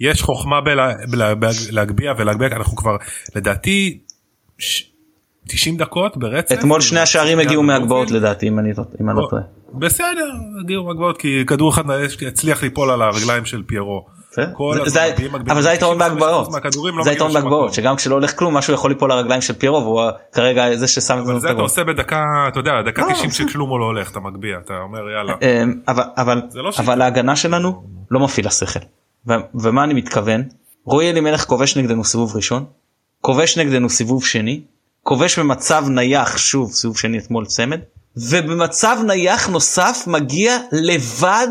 [0.00, 0.60] יש חוכמה
[1.10, 2.96] בלהגביה ולהגביה אנחנו כבר
[3.34, 3.98] לדעתי
[5.48, 6.58] 90 דקות ברצף.
[6.58, 9.42] אתמול שני השערים הגיעו מהגבהות לדעתי אם אני לא טועה.
[9.74, 10.30] בסדר
[10.60, 11.82] הגיעו מהגבהות כי כדור אחד
[12.26, 14.06] הצליח ליפול על הרגליים של פיירו.
[15.48, 16.48] אבל זה היתרון בהגבהות
[16.96, 20.02] לא זה היתרון בהגבהות שגם כשלא הולך כלום משהו יכול ליפול לרגליים של פיירו והוא
[20.32, 24.10] כרגע זה ששם את זה אתה עושה בדקה אתה יודע דקה 90 שכלום לא הולך
[24.10, 25.34] אתה מגביה אתה אומר יאללה.
[25.42, 25.74] אמ,
[26.54, 28.80] לא אבל ההגנה שלנו לא מפעילה שכל.
[29.54, 30.42] ומה אני מתכוון?
[30.84, 32.64] רועי אלימלך כובש נגדנו סיבוב ראשון
[33.20, 34.60] כובש נגדנו סיבוב שני
[35.02, 37.80] כובש במצב נייח שוב סיבוב שני אתמול צמד
[38.16, 41.48] ובמצב נייח נוסף מגיע לבד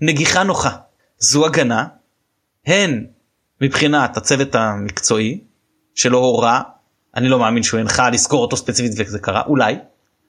[0.00, 0.70] לנגיחה נוחה.
[1.24, 1.86] זו הגנה,
[2.66, 3.06] הן
[3.60, 5.40] מבחינת הצוות המקצועי
[5.94, 6.62] שלא הורה,
[7.16, 9.76] אני לא מאמין שהוא הנחה לזכור אותו ספציפית וזה קרה, אולי,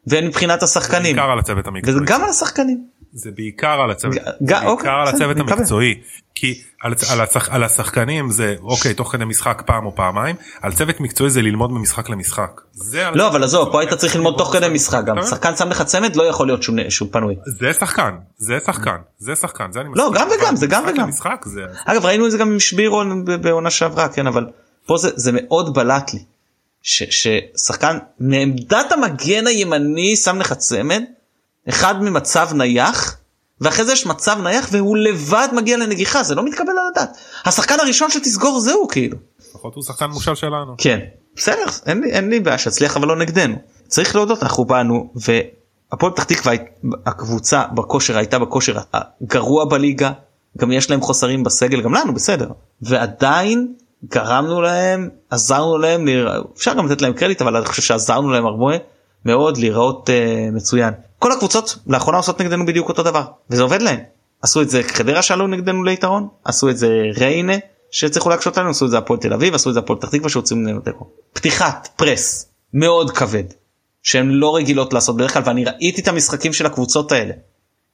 [0.07, 1.15] והן מבחינת השחקנים.
[1.15, 1.97] בעיקר על הצוות המקצועי.
[1.97, 2.87] וגם על השחקנים.
[3.15, 4.21] זה בעיקר על הצוות, זה
[4.57, 6.01] אוקיי, בעיקר על הצוות המקצועי,
[6.35, 10.71] כי על, על, השח, על השחקנים זה אוקיי תוך כדי משחק פעם או פעמיים, על
[10.73, 12.61] צוות מקצועי זה ללמוד ממשחק למשחק.
[13.13, 16.15] לא אבל עזוב פה היית צריך ללמוד תוך כדי משחק גם שחקן שם לך צמד
[16.15, 17.35] לא יכול להיות שהוא, פנוי.
[17.59, 21.09] זה שחקן זה שחקן זה שחקן זה אני לא גם וגם זה גם וגם.
[21.85, 24.45] אגב ראינו את זה גם עם שבירון בעונה שעברה כן אבל
[24.85, 26.19] פה זה, מאוד בלט לי
[26.81, 31.03] ששחקן מעמדת המגן הימני שם לך צמד
[31.69, 33.17] אחד ממצב נייח
[33.61, 37.79] ואחרי זה יש מצב נייח והוא לבד מגיע לנגיחה זה לא מתקבל על הדעת השחקן
[37.79, 39.17] הראשון שתסגור זהו כאילו.
[39.49, 40.75] לפחות הוא שחקן מושל שלנו.
[40.77, 40.99] כן
[41.35, 43.55] בסדר אין לי אין לי בעיה שיצליח אבל לא נגדנו
[43.87, 46.53] צריך להודות אנחנו באנו והפועל פתח תקווה
[47.05, 50.11] הקבוצה בכושר הייתה בכושר הגרוע בליגה
[50.57, 52.49] גם יש להם חוסרים בסגל גם לנו בסדר
[52.81, 53.73] ועדיין
[54.05, 56.05] גרמנו להם עזרנו להם
[56.57, 58.77] אפשר גם לתת להם קרדיט אבל אני חושב שעזרנו להם הרבה
[59.25, 60.93] מאוד להיראות uh, מצוין.
[61.25, 63.99] כל הקבוצות לאחרונה עושות נגדנו בדיוק אותו דבר וזה עובד להם.
[64.41, 67.53] עשו את זה חדרה שעלו נגדנו ליתרון עשו את זה ריינה
[67.91, 70.29] שהצליחו להקשות עלינו עשו את זה הפועל תל אביב עשו את זה הפועל פתח תקווה
[70.29, 71.09] שהוצאו ממנו תיקו.
[71.33, 73.43] פתיחת פרס מאוד כבד
[74.03, 77.33] שהן לא רגילות לעשות בדרך כלל ואני ראיתי את המשחקים של הקבוצות האלה.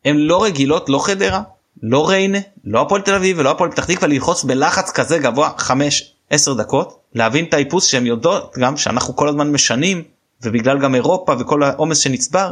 [0.06, 1.42] הן לא רגילות לא חדרה
[1.84, 6.34] לא ריינה לא הפועל תל אביב ולא הפועל פתח תקווה ללחוץ בלחץ כזה גבוה 5-10
[6.58, 10.04] דקות להבין את האיפוס שהן יודעות גם שאנחנו כל הזמן משנים
[10.44, 12.52] ובגלל גם אירופה וכל העומס שנצבר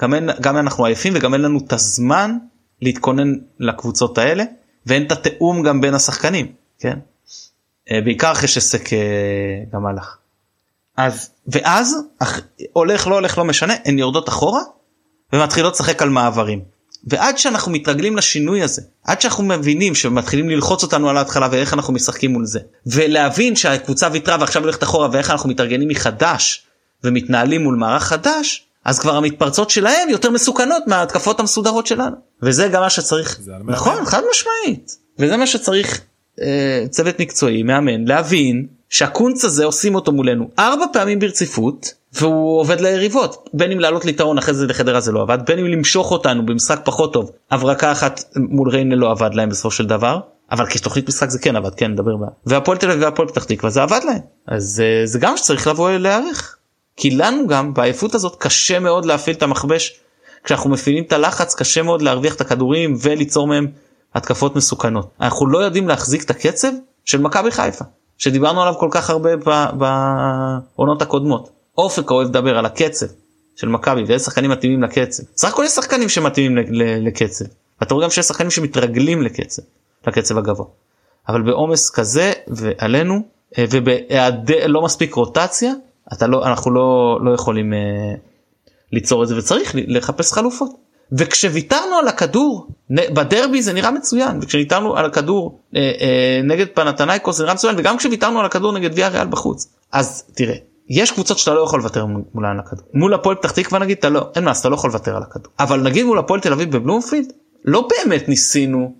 [0.00, 2.36] גם, אין, גם אנחנו עייפים וגם אין לנו את הזמן
[2.82, 4.44] להתכונן לקבוצות האלה
[4.86, 6.98] ואין את התיאום גם בין השחקנים כן
[7.90, 8.98] אה, בעיקר אחרי שסק אה,
[9.72, 10.16] גם הלך.
[10.96, 12.40] אז ואז אח,
[12.72, 14.60] הולך לא הולך לא משנה הן יורדות אחורה
[15.32, 16.74] ומתחילות לשחק על מעברים.
[17.06, 21.92] ועד שאנחנו מתרגלים לשינוי הזה עד שאנחנו מבינים שמתחילים ללחוץ אותנו על ההתחלה ואיך אנחנו
[21.92, 26.66] משחקים מול זה ולהבין שהקבוצה ויתרה ועכשיו הולכת אחורה ואיך אנחנו מתארגנים מחדש
[27.04, 32.16] ומתנהלים מול מערך חדש אז כבר המתפרצות שלהם יותר מסוכנות מההתקפות המסודרות שלנו.
[32.42, 34.96] וזה גם מה שצריך נכון חד משמעית.
[35.18, 36.00] וזה מה שצריך
[36.42, 42.80] אה, צוות מקצועי מאמן להבין שהקונץ הזה עושים אותו מולנו ארבע פעמים ברציפות והוא עובד
[42.80, 43.48] ליריבות.
[43.52, 46.80] בין אם לעלות ליתרון אחרי זה לחדרה זה לא עבד בין אם למשוך אותנו במשחק
[46.84, 50.20] פחות טוב הברקה אחת מול ריינה לא עבד להם בסופו של דבר
[50.50, 52.26] אבל כתוכנית משחק זה כן עבד כן נדבר בה.
[52.46, 54.20] והפועל תל אביב והפועל פתח תקווה זה עבד להם.
[54.48, 56.53] אז אה, זה גם שצריך לבוא להערך
[56.96, 60.00] כי לנו גם בעייפות הזאת קשה מאוד להפעיל את המכבש
[60.44, 63.66] כשאנחנו מפעילים את הלחץ קשה מאוד להרוויח את הכדורים וליצור מהם
[64.14, 66.68] התקפות מסוכנות אנחנו לא יודעים להחזיק את הקצב
[67.04, 67.84] של מכבי חיפה
[68.18, 69.30] שדיברנו עליו כל כך הרבה
[69.72, 71.50] בעונות הקודמות.
[71.78, 73.06] אופק אוהב לדבר על הקצב
[73.56, 75.22] של מכבי ואיזה שחקנים מתאימים לקצב.
[75.36, 77.44] סך הכל יש שחקנים שמתאימים לקצב.
[77.82, 79.62] אתה רואה גם שיש שחקנים שמתרגלים לקצב,
[80.06, 80.66] לקצב הגבוה.
[81.28, 83.22] אבל בעומס כזה ועלינו
[83.58, 85.72] אה, ובהיעדר לא מספיק רוטציה
[86.12, 87.76] אתה לא אנחנו לא לא יכולים uh,
[88.92, 90.84] ליצור את זה וצריך לחפש חלופות.
[91.12, 97.42] וכשוויתרנו על הכדור בדרבי זה נראה מצוין וכשוויתרנו על הכדור אה, אה, נגד פנתנייקוס זה
[97.42, 99.68] נראה מצוין וגם כשוויתרנו על הכדור נגד ויה ריאל בחוץ.
[99.92, 100.54] אז תראה
[100.88, 104.08] יש קבוצות שאתה לא יכול לוותר מולן על הכדור מול הפועל פתח תקווה נגיד אתה
[104.08, 105.52] לא אין מה אתה לא יכול לוותר על הכדור.
[105.58, 107.32] אבל נגיד מול הפועל תל אביב בבלומפילד
[107.64, 108.94] לא באמת ניסינו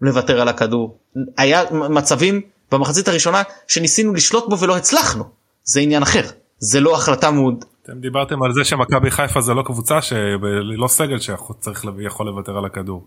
[0.00, 0.98] לוותר על הכדור.
[1.36, 2.40] היה מצבים
[2.72, 5.24] במחצית הראשונה שניסינו לשלוט בו ולא הצלחנו.
[5.64, 6.22] זה עניין אחר
[6.62, 11.18] זה לא החלטה מאוד אתם דיברתם על זה שמכבי חיפה זה לא קבוצה שלא סגל
[11.18, 13.06] שצריך יכול לוותר על הכדור.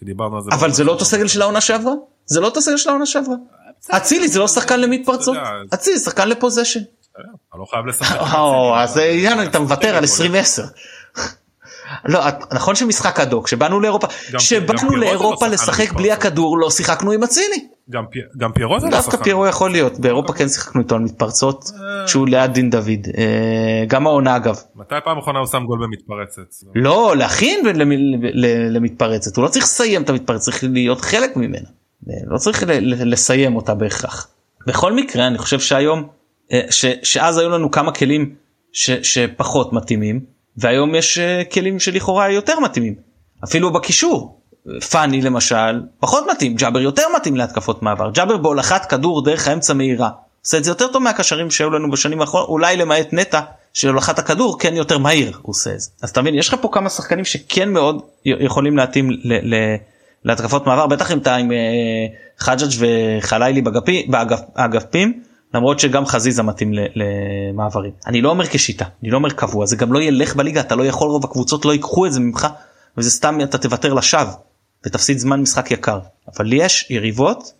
[0.00, 0.50] שדיברנו על זה.
[0.52, 1.92] אבל זה לא אותו סגל של העונה שעברה?
[2.26, 3.34] זה לא אותו סגל של העונה שעברה.
[3.90, 5.36] אצילי זה לא שחקן למתפרצות.
[5.74, 6.80] אצילי שחקן לפוזיישן.
[7.18, 8.20] אני לא חייב לשחק.
[8.76, 10.62] אז זה עניין אתה מוותר על 2010.
[12.04, 12.20] לא
[12.52, 14.06] נכון שמשחק אדוק שבאנו לאירופה
[14.38, 17.68] שבאנו לאירופה לשחק בלי הכדור לא שיחקנו עם אצילי.
[17.90, 21.00] גם, פי, גם פיירו זה לא דווקא פיירו יכול להיות באירופה כן שיחקנו איתו על
[21.00, 22.08] מתפרצות אה.
[22.08, 24.56] שהוא ליד דין דוד אה, גם העונה אגב.
[24.76, 26.66] מתי פעם אחרונה הוא שם גול במתפרצת?
[26.74, 27.66] לא להכין
[28.70, 31.68] למתפרצת הוא לא צריך לסיים את המתפרצת צריך להיות חלק ממנה
[32.10, 34.28] אה, לא צריך לסיים אותה בהכרח.
[34.66, 36.08] בכל מקרה אני חושב שהיום
[37.02, 38.34] שאז היו לנו כמה כלים
[38.72, 41.18] שפחות מתאימים והיום יש
[41.52, 42.94] כלים שלכאורה יותר מתאימים.
[43.44, 44.40] אפילו בקישור.
[44.90, 46.54] פאני למשל פחות מתאים.
[46.54, 48.10] ג'אבר יותר מתאים להתקפות מעבר.
[48.10, 50.10] ג'אבר בהולכת כדור דרך האמצע מהירה.
[50.44, 52.48] עושה את זה יותר טוב מהקשרים שהיו לנו בשנים האחרונות.
[52.48, 53.40] אולי למעט נטע
[53.74, 55.90] שהולכת הכדור כן יותר מהיר הוא עושה את זה.
[56.02, 59.76] אז אתה מבין יש לך פה כמה שחקנים שכן מאוד יכולים להתאים ל- ל-
[60.24, 61.56] להתקפות מעבר בטח אם אתה עם אה,
[62.38, 63.62] חג'אג' וחלילי
[64.56, 65.22] באגפים
[65.54, 67.92] למרות שגם חזיזה מתאים למעברים.
[68.06, 70.86] אני לא אומר כשיטה אני לא אומר קבוע זה גם לא ילך בליגה אתה לא
[70.86, 72.46] יכול רוב הקבוצות לא ייקחו את זה ממך
[72.96, 74.32] וזה סתם אתה תוותר לשווא
[74.86, 75.98] ותפסיד זמן משחק יקר.
[76.34, 77.52] אבל יש יריבות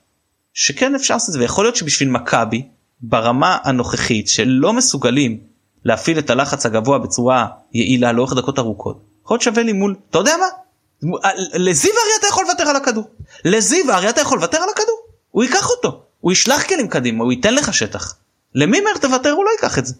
[0.54, 2.68] שכן אפשר לעשות את זה ויכול להיות שבשביל מכבי
[3.00, 5.40] ברמה הנוכחית שלא מסוגלים
[5.84, 10.18] להפעיל את הלחץ הגבוה בצורה יעילה לאורך דקות ארוכות יכול להיות שווה לי מול אתה
[10.18, 10.46] יודע מה?
[11.54, 13.04] לזיו אריה אתה יכול לוותר על הכדור.
[13.44, 14.98] לזיו אריה אתה יכול לוותר על הכדור.
[15.30, 18.14] הוא ייקח אותו הוא ישלח כלים קדימה הוא ייתן לך שטח
[18.54, 19.94] למימר תוותר הוא לא ייקח את זה.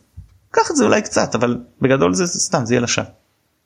[0.50, 3.04] קח את זה אולי קצת אבל בגדול זה סתם זה יהיה לשווא.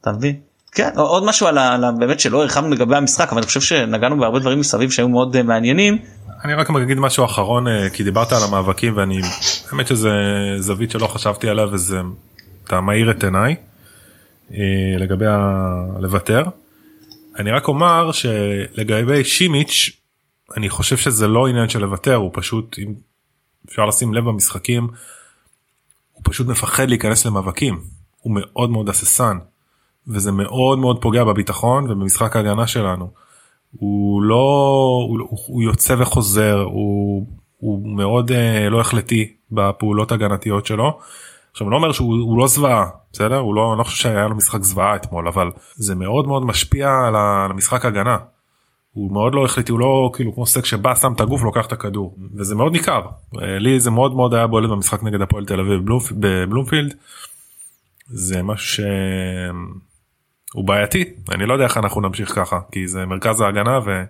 [0.00, 0.36] אתה מבין?
[0.72, 1.92] כן עוד משהו על ה...
[1.98, 5.42] באמת שלא הרחבנו לגבי המשחק אבל אני חושב שנגענו בהרבה דברים מסביב שהיו מאוד uh,
[5.42, 5.98] מעניינים.
[6.44, 9.20] אני רק אגיד משהו אחרון uh, כי דיברת על המאבקים ואני
[9.72, 10.10] האמת שזה
[10.58, 12.00] זווית שלא חשבתי עליה וזה
[12.64, 13.56] אתה מאיר את עיניי
[14.50, 14.54] uh,
[14.98, 16.42] לגבי הלוותר.
[17.38, 19.90] אני רק אומר שלגבי שימיץ'
[20.56, 22.94] אני חושב שזה לא עניין של לוותר הוא פשוט אם
[23.68, 24.88] אפשר לשים לב במשחקים
[26.12, 27.80] הוא פשוט מפחד להיכנס למאבקים
[28.20, 29.38] הוא מאוד מאוד הססן.
[30.08, 33.10] וזה מאוד מאוד פוגע בביטחון ובמשחק ההגנה שלנו.
[33.72, 37.26] הוא לא הוא, הוא יוצא וחוזר הוא,
[37.56, 40.98] הוא מאוד uh, לא החלטי בפעולות הגנתיות שלו.
[41.50, 44.34] עכשיו אני לא אומר שהוא לא זוועה בסדר הוא לא אני לא חושב שהיה לו
[44.36, 48.16] משחק זוועה אתמול אבל זה מאוד מאוד משפיע על המשחק הגנה.
[48.98, 51.72] הוא מאוד לא החליטי הוא לא כאילו כמו סק שבא שם את הגוף לוקח את
[51.72, 53.00] הכדור וזה מאוד ניכר
[53.42, 55.80] אה, לי זה מאוד מאוד היה בולט במשחק נגד הפועל תל אביב
[56.12, 56.94] בבלומפילד.
[58.06, 58.84] זה משהו
[60.54, 64.02] הוא בעייתי אני לא יודע איך אנחנו נמשיך ככה כי זה מרכז ההגנה ו...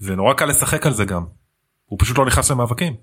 [0.00, 1.24] ונורא קל לשחק על זה גם.
[1.86, 2.94] הוא פשוט לא נכנס למאבקים.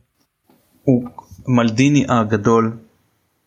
[0.84, 1.10] הוא
[1.48, 2.78] מלדיני הגדול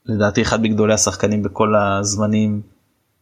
[0.07, 2.61] לדעתי אחד מגדולי השחקנים בכל הזמנים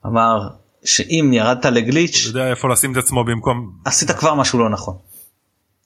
[0.07, 0.49] אמר
[0.85, 4.97] שאם ירדת לגליץ' הוא יודע איפה לשים את עצמו במקום עשית כבר משהו לא נכון.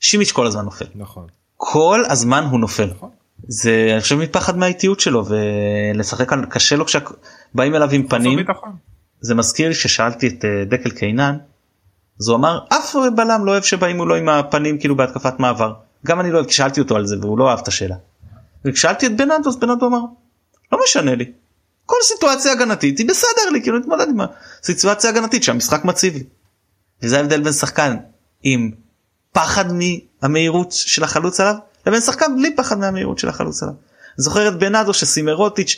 [0.00, 0.86] שימיץ' כל הזמן נופל.
[0.94, 1.26] נכון.
[1.56, 2.90] כל הזמן הוא נופל.
[2.96, 3.10] נכון.
[3.48, 8.36] זה אני חושב מפחד מהאיטיות שלו ולשחק על קשה לו כשבאים אליו עם פנים.
[8.36, 8.76] ביטחון.
[9.20, 11.36] זה מזכיר לי ששאלתי את אה, דקל קיינן
[12.20, 15.72] אז הוא אמר אף בלם לא אוהב שבאים מולו עם הפנים כאילו בהתקפת מעבר
[16.06, 17.96] גם אני לא אוהב כי שאלתי אותו על זה והוא לא אהב את השאלה.
[18.64, 19.98] וכשאלתי את בנאדו אז בנאדו אמר
[20.72, 21.32] לא משנה לי
[21.86, 24.20] כל סיטואציה הגנתית היא בסדר לי כאילו להתמודד עם
[24.62, 26.24] הסיטואציה הגנתית שהמשחק מציב לי.
[27.02, 27.96] וזה ההבדל בין שחקן
[28.42, 28.70] עם
[29.32, 31.54] פחד מהמהירות של החלוץ עליו
[31.86, 33.74] לבין שחקן בלי פחד מהמהירות של החלוץ עליו.
[34.16, 35.76] זוכר את בנאדו שסימרוטיץ'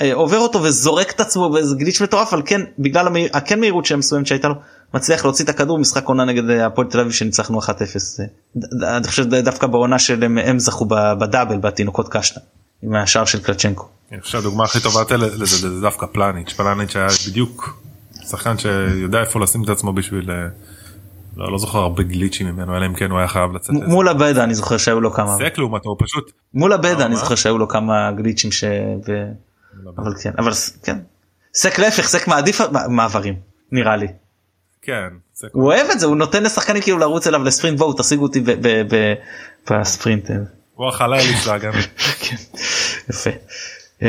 [0.00, 3.86] אה, עובר אותו וזורק את עצמו באיזה גליץ' מטורף אבל כן בגלל המהיר, הכן מהירות
[3.86, 4.54] שם מסוימת שהייתה לו
[4.94, 9.06] מצליח להוציא את הכדור משחק עונה נגד אה, הפועל תל אביב שניצחנו 1-0 אה, אני
[9.06, 10.84] חושב דווקא בעונה שהם הם זכו
[11.20, 12.40] בדאבל בתינוקות קשטה
[12.82, 13.97] עם השער של קלצ'נקו.
[14.12, 17.82] אני חושב שהדוגמה הכי טובה לזה זה דווקא פלניץ' פלניץ' היה בדיוק
[18.28, 20.30] שחקן שיודע איפה לשים את עצמו בשביל
[21.36, 23.70] לא, לא זוכר הרבה גליצ'ים ממנו אלא אם כן הוא היה חייב לצאת.
[23.70, 25.36] מול הבדה אני זוכר שהיו לו כמה.
[25.38, 26.32] סק לעומתו פשוט.
[26.54, 28.64] מול הבדה אני זוכר שהיו לו כמה גליצ'ים ש...
[29.98, 30.52] אבל כן אבל
[30.82, 30.98] כן.
[31.54, 33.34] סק להפך סק מעדיף מעברים
[33.72, 34.06] נראה לי.
[34.82, 35.08] כן.
[35.52, 38.42] הוא אוהב את זה הוא נותן לשחקנים כאילו לרוץ אליו לספרינט בואו תשיגו אותי
[39.70, 40.30] בספרינט.
[40.74, 41.20] הוא החלל
[41.62, 41.72] גם.
[42.20, 42.36] כן.
[43.10, 43.30] יפה.
[44.02, 44.08] אמ,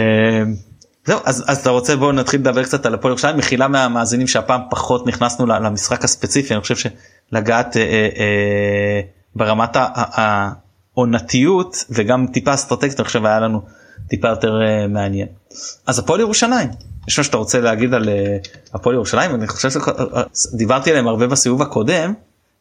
[1.05, 3.37] זהו אז, אז אתה רוצה בוא נתחיל לדבר קצת על הפועל ירושלים.
[3.37, 6.53] מחילה מהמאזינים שהפעם פחות נכנסנו למשחק הספציפי.
[6.53, 7.81] אני חושב שלגעת אה,
[8.17, 9.01] אה,
[9.35, 9.77] ברמת
[10.95, 13.61] העונתיות וגם טיפה אסטרטגית אני חושב היה לנו
[14.07, 15.27] טיפה יותר אה, מעניין.
[15.87, 16.69] אז הפועל ירושלים.
[17.07, 18.37] יש מה שאתה רוצה להגיד על אה,
[18.73, 19.35] הפועל ירושלים?
[19.35, 19.69] אני חושב
[20.35, 22.13] שדיברתי עליהם הרבה בסיבוב הקודם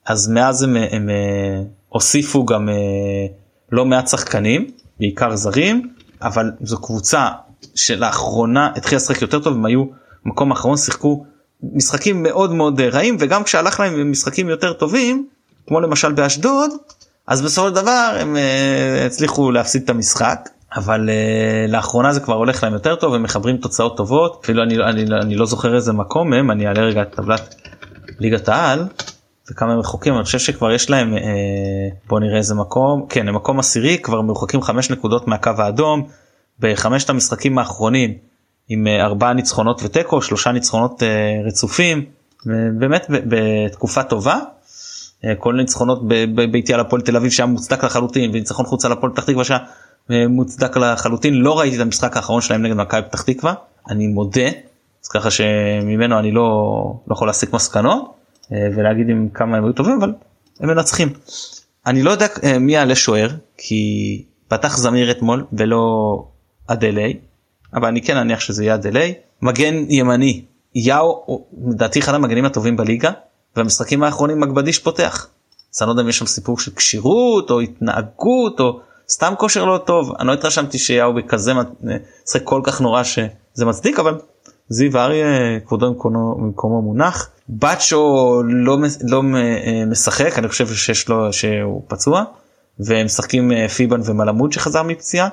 [0.06, 2.68] אז מאז הם, הם אה, הוסיפו גם
[3.72, 4.70] לא מעט שחקנים
[5.00, 5.90] בעיקר זרים
[6.22, 7.28] אבל זו קבוצה
[7.74, 9.84] שלאחרונה התחילה לשחק יותר טוב הם היו
[10.24, 11.24] מקום אחרון שיחקו
[11.62, 15.26] משחקים מאוד מאוד רעים וגם כשהלך להם משחקים יותר טובים
[15.66, 16.70] כמו למשל באשדוד
[17.26, 18.36] אז בסופו של דבר הם
[19.06, 23.56] הצליחו להפסיד את המשחק אבל uh, לאחרונה זה כבר הולך להם יותר טוב הם מחברים
[23.56, 24.40] תוצאות טובות.
[24.44, 27.54] אפילו אני, אני, אני לא זוכר איזה מקום הם אני אעלה רגע את טבלת
[28.18, 28.84] ליגת העל
[29.50, 31.20] וכמה הם רחוקים אני חושב שכבר יש להם uh,
[32.08, 36.08] בוא נראה איזה מקום כן הם מקום עשירי כבר מרוחקים חמש נקודות מהקו האדום.
[36.60, 38.14] בחמשת המשחקים האחרונים
[38.68, 42.04] עם uh, ארבעה ניצחונות ותיקו שלושה ניצחונות uh, רצופים
[42.78, 44.38] באמת בתקופה טובה.
[45.38, 49.24] כל ניצחונות בביתי על הפועל תל אביב שהיה מוצדק לחלוטין וניצחון חוץ על הפועל פתח
[49.24, 49.58] תקווה שהיה
[50.28, 53.54] מוצדק לחלוטין לא ראיתי את המשחק האחרון שלהם נגד מכבי פתח תקווה.
[53.90, 54.48] אני מודה
[55.04, 58.04] אז ככה שממנו אני לא, לא יכול להסיק מסקנות.
[58.04, 58.17] אה,
[58.50, 60.12] ולהגיד אם כמה הם היו טובים אבל
[60.60, 61.08] הם מנצחים.
[61.86, 66.24] אני לא יודע אה, מי יעלה שוער כי פתח זמיר אתמול ולא
[66.66, 67.18] אדלי
[67.74, 70.44] אבל אני כן אניח שזה יהיה אדלי מגן ימני
[70.74, 73.10] יאו לדעתי אחד המגנים הטובים בליגה
[73.56, 75.28] והמשחקים האחרונים מגבדיש פותח.
[75.74, 78.80] אז אני לא יודע אם יש שם סיפור של כשירות או התנהגות או
[79.10, 83.98] סתם כושר לא טוב אני לא התרשמתי שיהו בכזה משחק כל כך נורא שזה מצדיק
[83.98, 84.18] אבל
[84.68, 85.94] זיו אריה כבודו
[86.38, 92.24] במקומו מונח בצ'ו לא, לא אה, משחק אני חושב שיש לו שהוא פצוע
[92.80, 95.28] והם משחקים אה, פיבן ומלמוד שחזר מפציעה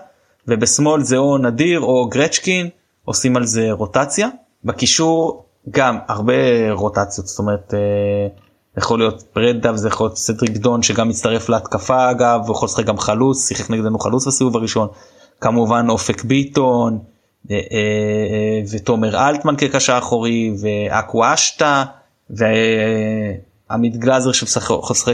[0.47, 2.69] ובשמאל זה או נדיר או גרצ'קין
[3.05, 4.29] עושים על זה רוטציה
[4.63, 7.73] בקישור גם הרבה רוטציות זאת אומרת.
[7.73, 8.45] אה,
[8.77, 12.97] יכול להיות פרדה וזה יכול להיות סדריק דון שגם מצטרף להתקפה אגב ויכול לשחק גם
[12.97, 14.87] חלוץ שיחק נגדנו חלוץ בסיבוב הראשון
[15.41, 16.99] כמובן אופק ביטון
[18.71, 21.83] ותומר אלטמן כקשר אחורי ואקוואשטה
[22.29, 25.09] ועמית גלאזר שמשחק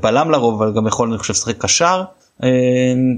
[0.00, 2.04] בלם לרוב אבל גם יכול אני חושב לשחק קשר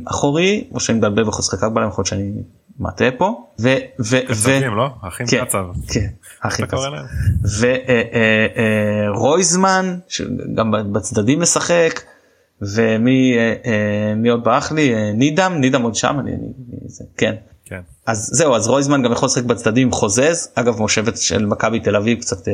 [0.04, 2.32] אחורי או שאני מבלבל ויכול לשחק רק בלם יכול להיות שאני
[2.78, 3.68] מטעה פה ו
[4.00, 4.88] ו ו לא?
[5.02, 5.64] אחים כן, קצב.
[5.88, 6.06] כן,
[6.40, 6.76] אחים קצב.
[9.14, 12.00] ורויזמן אה, אה, שגם בצדדים משחק
[12.62, 13.34] ומי
[14.24, 16.32] אה, עוד ברח לי נידם נידם עוד שם אני,
[16.86, 17.34] זה, כן.
[17.64, 17.80] כן.
[18.06, 20.48] אז זהו אז רויזמן גם יכול לשחק בצדדים חוזז.
[20.54, 22.48] אגב מושבת של מכבי תל אביב קצת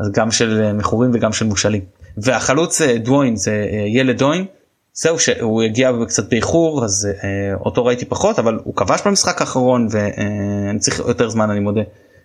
[0.00, 1.82] אז גם של מכורים וגם של מושאלים.
[2.16, 4.46] והחלוץ דווין זה ילד דוין
[4.94, 9.88] זהו שהוא הגיע קצת באיחור אז אה, אותו ראיתי פחות אבל הוא כבש במשחק האחרון
[9.90, 11.80] ואני צריך יותר זמן אני מודה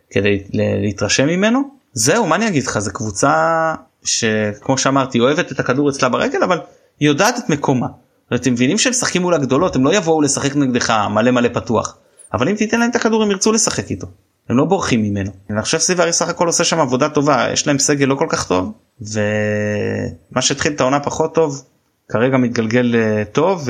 [0.09, 1.61] כדי להתרשם ממנו.
[1.93, 2.79] זהו מה אני אגיד לך?
[2.79, 3.73] זה קבוצה
[4.03, 6.59] שכמו שאמרתי אוהבת את הכדור אצלה ברגל אבל
[7.01, 7.87] יודעת את מקומה.
[8.35, 11.97] אתם מבינים שהם משחקים מול הגדולות הם לא יבואו לשחק נגדך מלא מלא פתוח.
[12.33, 14.07] אבל אם תיתן להם את הכדור הם ירצו לשחק איתו.
[14.49, 15.31] הם לא בורחים ממנו.
[15.49, 17.47] אני חושב סיברי סך הכל עושה שם עבודה טובה.
[17.53, 21.63] יש להם סגל לא כל כך טוב ומה שהתחיל את העונה פחות טוב
[22.09, 23.67] כרגע מתגלגל אה, טוב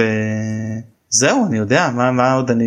[1.11, 2.65] וזהו אני יודע מה, מה עוד אני...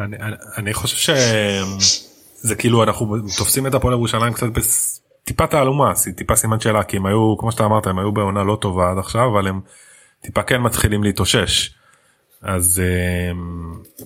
[0.00, 0.16] אני,
[0.56, 5.92] אני חושב שזה כאילו אנחנו תופסים את הפועל ירושלים קצת בטיפה תעלומה.
[6.16, 8.98] טיפה סימן שאלה כי הם היו כמו שאתה אמרת הם היו בעונה לא טובה עד
[8.98, 9.60] עכשיו אבל הם
[10.20, 11.74] טיפה כן מתחילים להתאושש.
[12.42, 12.82] אז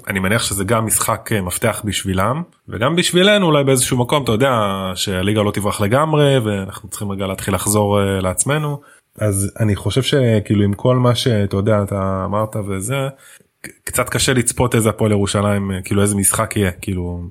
[0.09, 4.53] אני מניח שזה גם משחק אה, מפתח בשבילם וגם בשבילנו אולי באיזשהו מקום אתה יודע
[4.95, 8.81] שהליגה לא תברח לגמרי ואנחנו צריכים רגע להתחיל לחזור אה, לעצמנו
[9.19, 13.09] אז אני חושב שכאילו עם כל מה שאתה יודע אתה אמרת וזה
[13.85, 17.23] קצת קשה לצפות איזה הפועל ירושלים כאילו איזה משחק יהיה כאילו.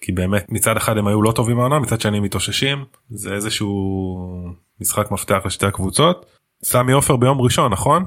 [0.00, 5.10] כי באמת מצד אחד הם היו לא טובים מהעונה מצד שני מתאוששים זה איזשהו משחק
[5.10, 6.39] מפתח לשתי הקבוצות.
[6.64, 8.04] סמי עופר ביום ראשון נכון?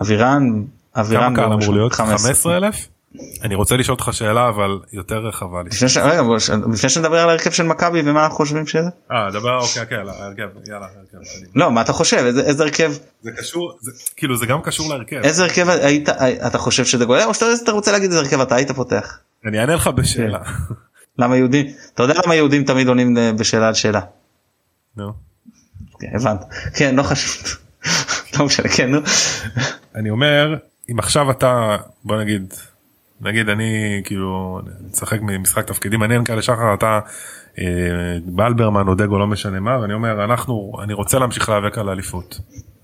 [0.00, 0.42] אבירן
[0.96, 1.92] אבירם כמה קהל אמור להיות?
[1.92, 2.18] 15.
[2.18, 2.88] 15 אלף?
[3.42, 5.58] אני רוצה לשאול אותך שאלה אבל יותר רחבה.
[5.70, 6.22] ש- רגע,
[6.72, 10.08] לפני שנדבר על ההרכב של מכבי ומה אנחנו חושבים שזה אה דבר אוקיי אוקיי על
[10.08, 11.18] ההרכב יאללה הרכב.
[11.54, 12.92] לא מה אתה חושב איזה הרכב
[13.22, 13.72] זה קשור
[14.16, 15.16] כאילו זה גם קשור להרכב.
[15.16, 16.08] איזה הרכב היית
[16.46, 19.60] אתה חושב שזה גול או שאתה אתה רוצה להגיד איזה הרכב אתה היית פותח אני
[19.60, 20.38] אענה לך בשאלה.
[21.18, 24.00] למה יהודים אתה יודע למה יהודים תמיד עונים אה, בשאלה על שאלה
[24.96, 25.12] נו.
[26.00, 26.44] כן, הבנת
[26.74, 27.56] כן לא חשוב
[28.38, 28.98] לא משנה כן נו
[29.94, 30.56] אני אומר
[30.90, 32.54] אם עכשיו אתה בוא נגיד
[33.20, 34.60] נגיד אני כאילו
[35.38, 37.00] משחק תפקידים מעניין כאלה שחר אתה
[37.58, 37.64] אה,
[38.24, 42.40] בלברמן או דגו לא משנה מה ואני אומר אנחנו אני רוצה להמשיך להיאבק על האליפות.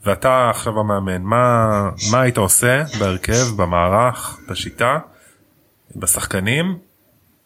[0.06, 4.98] ואתה עכשיו המאמן מה מה היית עושה בהרכב במערך בשיטה
[5.96, 6.78] בשחקנים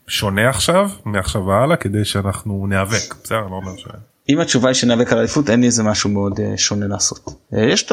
[0.07, 3.87] שונה עכשיו מעכשיו והלאה כדי שאנחנו ניאבק בסדר לא אומר ש...
[4.29, 7.65] אם התשובה היא שנאבק על אליפות אין לי איזה משהו מאוד אה, שונה לעשות אה,
[7.65, 7.93] יש את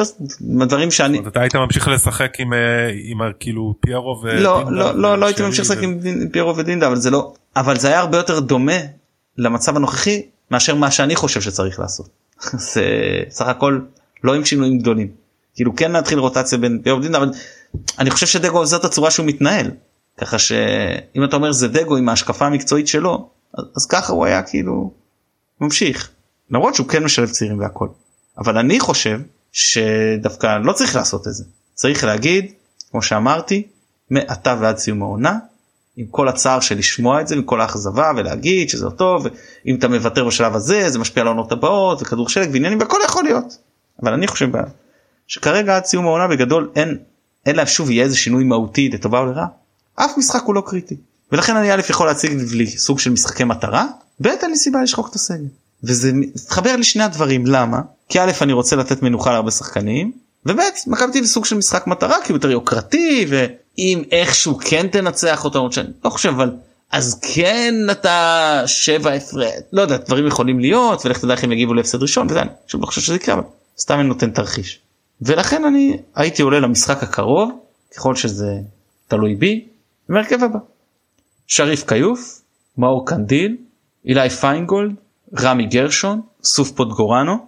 [0.62, 2.58] הדברים שאני אז אתה היית ממשיך לשחק עם אה,
[3.04, 4.40] עם כאילו פיירו ו...
[4.40, 6.00] לא לא לא לא הייתי ממשיך לשחק עם
[6.32, 8.78] פיירו ודינדה אבל זה לא אבל זה היה הרבה יותר דומה
[9.38, 12.08] למצב הנוכחי מאשר מה שאני חושב שצריך לעשות.
[12.72, 12.84] זה
[13.30, 13.80] סך הכל
[14.24, 15.08] לא עם שינויים גדולים.
[15.54, 17.30] כאילו כן להתחיל רוטציה בין פיירו ודינדה אבל
[17.98, 19.70] אני חושב שדגו זאת הצורה שהוא מתנהל.
[20.18, 24.42] ככה שאם אתה אומר זה דגו עם ההשקפה המקצועית שלו אז, אז ככה הוא היה
[24.42, 24.92] כאילו
[25.60, 26.10] ממשיך.
[26.50, 27.88] למרות שהוא כן משלב צעירים והכל.
[28.38, 29.20] אבל אני חושב
[29.52, 31.44] שדווקא לא צריך לעשות את זה.
[31.74, 32.52] צריך להגיד
[32.90, 33.66] כמו שאמרתי
[34.10, 35.38] מעתה ועד סיום העונה
[35.96, 39.26] עם כל הצער של לשמוע את זה עם כל האכזבה ולהגיד שזה לא טוב
[39.66, 43.24] אם אתה מוותר בשלב הזה זה משפיע על העונות הבאות וכדור שלג ועניינים והכל יכול
[43.24, 43.56] להיות.
[44.02, 44.48] אבל אני חושב
[45.26, 46.98] שכרגע עד סיום העונה בגדול אין
[47.46, 49.46] אין להם שוב יהיה איזה שינוי מהותי לטובה או לרעה.
[49.94, 50.96] אף משחק הוא לא קריטי
[51.32, 53.86] ולכן אני א' יכול להציג לי סוג של משחקי מטרה
[54.20, 55.44] ב' אין לי סיבה לשחוק את הסגל.
[55.84, 60.12] וזה מתחבר לי שני הדברים למה כי א' אני רוצה לתת מנוחה להרבה שחקנים
[60.46, 65.46] וב' מכבי תל סוג של משחק מטרה כי הוא יותר יוקרתי ואם איכשהו כן תנצח
[65.54, 66.52] למרות שאני לא חושב אבל
[66.90, 71.74] אז כן אתה שבע הפרש לא יודע דברים יכולים להיות ולך תדע איך הם יגיבו
[71.74, 73.42] להפסד ראשון וזה אני לא חושב שזה יקרה אבל
[73.78, 74.80] סתם אני נותן תרחיש.
[75.22, 77.50] ולכן אני הייתי עולה למשחק הקרוב
[77.96, 78.58] ככל שזה
[79.08, 79.68] תלוי בי
[80.08, 80.58] בהרכב הבא.
[81.46, 82.42] שריף כיוף,
[82.78, 83.56] מאור קנדיל,
[84.04, 84.94] אילי פיינגולד,
[85.38, 87.46] רמי גרשון, סוף פודגוריאנו,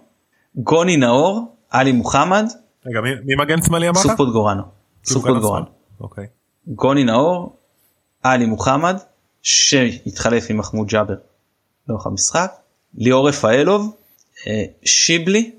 [0.55, 2.45] גוני נאור, עלי מוחמד,
[2.85, 4.03] רגע מי, מי מגן שמאלי אמרת?
[4.03, 4.63] סוף פודגוריאנו.
[5.05, 5.65] סוף פודגוריאנו.
[5.99, 6.27] אוקיי.
[6.67, 7.55] גוני נאור,
[8.23, 8.97] עלי מוחמד,
[9.41, 11.15] שהתחלף עם מחמוד ג'אבר
[11.87, 12.53] לאורך המשחק,
[12.95, 13.95] ליאור רפאלוב,
[14.47, 15.51] אה, שיבלי,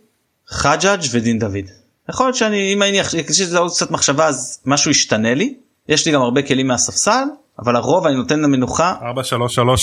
[0.49, 1.71] חג'אג' ודין דוד.
[2.09, 5.55] יכול להיות שאני אם אני אקדיש לזה עוד קצת מחשבה אז משהו ישתנה לי.
[5.89, 7.25] יש לי גם הרבה כלים מהספסל
[7.59, 9.05] אבל הרוב אני נותן למנוחה 4-3-3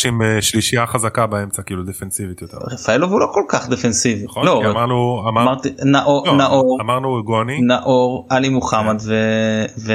[0.07, 2.57] עם אה, שלישייה חזקה באמצע כאילו דפנסיבית יותר.
[2.71, 4.23] רפאלוב הוא לא כל כך דפנסיבי.
[4.25, 4.45] נכון?
[4.45, 9.13] לא, אמרנו אמר- אמרתי נאור, לא, נאור, אמרנו גוני נאור, עלי מוחמד ו...
[9.85, 9.93] ו...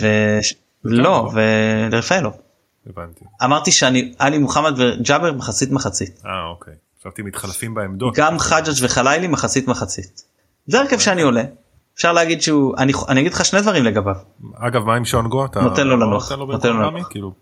[0.00, 0.06] ו...
[0.84, 1.30] לא,
[1.92, 2.32] ורפאלוב.
[2.90, 3.24] הבנתי.
[3.44, 6.20] אמרתי שאני עלי מוחמד וג'אבר מחצית מחצית.
[6.26, 6.74] אה אוקיי.
[7.00, 8.14] חשבתי מתחלפים בעמדות.
[8.16, 10.22] גם חג'אג' וחלילי מחצית מחצית.
[10.66, 11.42] זה הרכב שאני עולה.
[11.98, 14.14] אפשר להגיד שהוא אני אני אגיד לך שני דברים לגביו
[14.54, 15.44] אגב מה עם שונגו?
[15.44, 17.08] אתה נותן לו לא לנוח, נותן לו לנוח.
[17.10, 17.32] כאילו.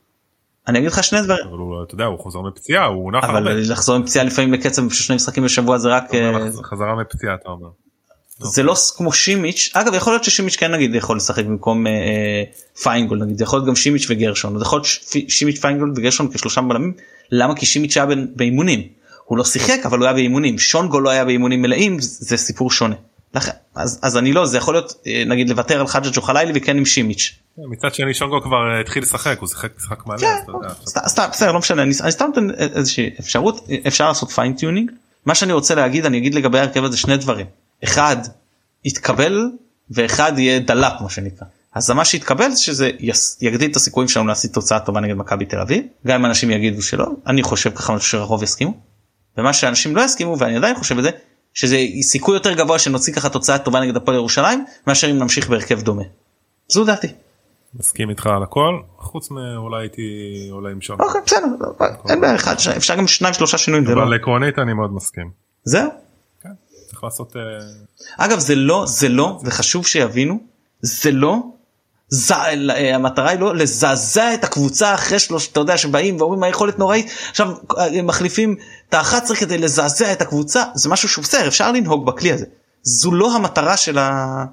[0.69, 3.39] אני אגיד לך שני דברים אבל הוא אתה יודע הוא חוזר מפציעה הוא הונח הרבה.
[3.39, 6.33] אבל לחזור עם פציעה לפעמים לקצב של שני משחקים בשבוע זה רק אה,
[6.63, 7.69] חזרה מפציעה אתה אומר.
[8.39, 12.43] זה לא כמו שימיץ' אגב יכול להיות ששימיץ' כן נגיד יכול לשחק במקום אה, אה,
[12.83, 14.87] פיינגולד נגיד זה יכול להיות גם שימיץ' וגרשון זה יכול להיות
[15.31, 16.93] שימיץ' פיינגולד וגרשון כשלושה בלמים
[17.31, 18.83] למה כי שימיץ' היה באימונים
[19.25, 22.97] הוא לא שיחק אבל הוא היה באימונים שונגו לא היה באימונים מלאים זה סיפור שונה.
[23.37, 26.53] לכן, אז, אז אני לא זה יכול להיות אה, נגיד לוותר על חג'ג' או חלילי
[26.55, 27.39] וכן עם שימיץ'.
[27.59, 30.18] מצד שני שונגו כבר אה, התחיל לשחק הוא שיחק משחק מלא.
[30.18, 30.37] כן,
[30.87, 34.91] סתם, בסדר, לא משנה, אני, אני סתם נותן איזושהי אפשרות, אפשר לעשות fine-tuning.
[35.26, 37.47] מה שאני רוצה להגיד, אני אגיד לגבי ההרכב הזה שני דברים.
[37.84, 38.16] אחד,
[38.84, 39.51] יתקבל,
[39.91, 41.47] ואחד יהיה דלאפ, מה שנקרא.
[41.74, 42.91] אז מה שיתקבל זה שזה
[43.41, 45.84] יגדיל את הסיכויים שלנו להשיג תוצאה טובה נגד מכבי תל אביב.
[46.07, 48.74] גם אם אנשים יגידו שלא, אני חושב ככה שהרוב יסכימו.
[49.39, 51.11] ומה שאנשים לא יסכימו, ואני עדיין חושב את זה,
[51.57, 55.81] שזה סיכוי יותר גבוה שנוציא ככה תוצאה טובה נגד הפועל ירושלים, מאשר אם נמשיך בהרכב
[55.81, 56.03] דומה.
[56.69, 57.09] זו דעתי.
[57.75, 60.03] מסכים איתך על הכל חוץ מאולי הייתי
[60.51, 61.05] עולה עם שונגו.
[61.05, 61.47] אוקיי, בסדר,
[62.09, 64.03] אין בעיה, אחד, אפשר גם שניים שלושה שינויים, זה לא...
[64.03, 65.31] אבל עקרונית אני מאוד מסכים.
[65.65, 65.91] זהו.
[66.43, 66.49] כן,
[66.87, 67.43] צריך לעשות אה,
[68.17, 70.39] אגב זה לא זה לא וחשוב שיבינו
[70.81, 71.39] זה לא.
[72.09, 72.33] ז...
[72.95, 77.49] המטרה היא לא לזעזע את הקבוצה אחרי שלוש אתה יודע שבאים ואומרים היכולת נוראית עכשיו
[77.77, 78.57] הם מחליפים
[78.89, 82.47] את ה-11 כדי לזעזע את הקבוצה זה משהו שהוא בסדר אפשר לנהוג בכלי הזה.
[82.82, 84.45] זו לא המטרה של, ה...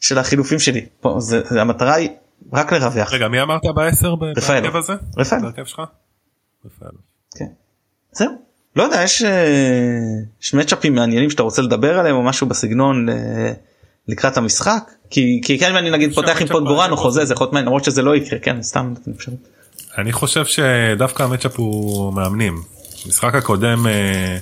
[0.00, 2.08] של החילופים שלי פה, זה, זה, המטרה היא
[2.52, 3.12] רק לרווח.
[3.12, 4.62] רגע מי אמרת בעשר ב- רפאלוב.
[4.62, 4.92] בהרכב הזה?
[5.16, 5.44] רפאלוב.
[5.44, 5.82] בהרכב שלך?
[6.66, 7.00] רפאלוב.
[7.36, 7.46] כן.
[8.12, 8.30] זהו.
[8.76, 9.48] לא יודע יש, אה,
[10.42, 13.52] יש מצ'אפים מעניינים שאתה רוצה לדבר עליהם או משהו בסגנון אה,
[14.08, 17.52] לקראת המשחק כי כי כן אני נגיד פותח עם פוטגורן או חוזה זה יכול להיות
[17.52, 18.94] מעניין למרות שזה לא יקרה כן סתם.
[19.98, 22.62] אני חושב שדווקא המצ'אפ הוא מאמנים.
[23.06, 24.38] המשחק הקודם אה,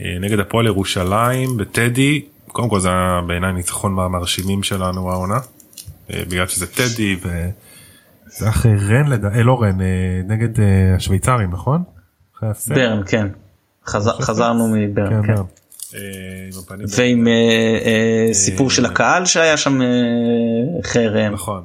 [0.00, 5.38] אה, נגד הפועל ירושלים בטדי קודם כל זה היה בעיניי ניצחון מהמרשימים שלנו העונה.
[6.12, 9.78] אה, בגלל שזה טדי וזה אחרי רן לדעתי אה, לא רן
[10.28, 10.48] נגד
[10.96, 11.82] השוויצרים נכון?
[12.68, 13.26] ברן כן
[13.86, 15.42] חזר- חזרנו מברן כן, כן.
[16.96, 17.26] ועם
[18.32, 19.80] סיפור של הקהל שהיה שם
[20.84, 21.64] חרם נכון.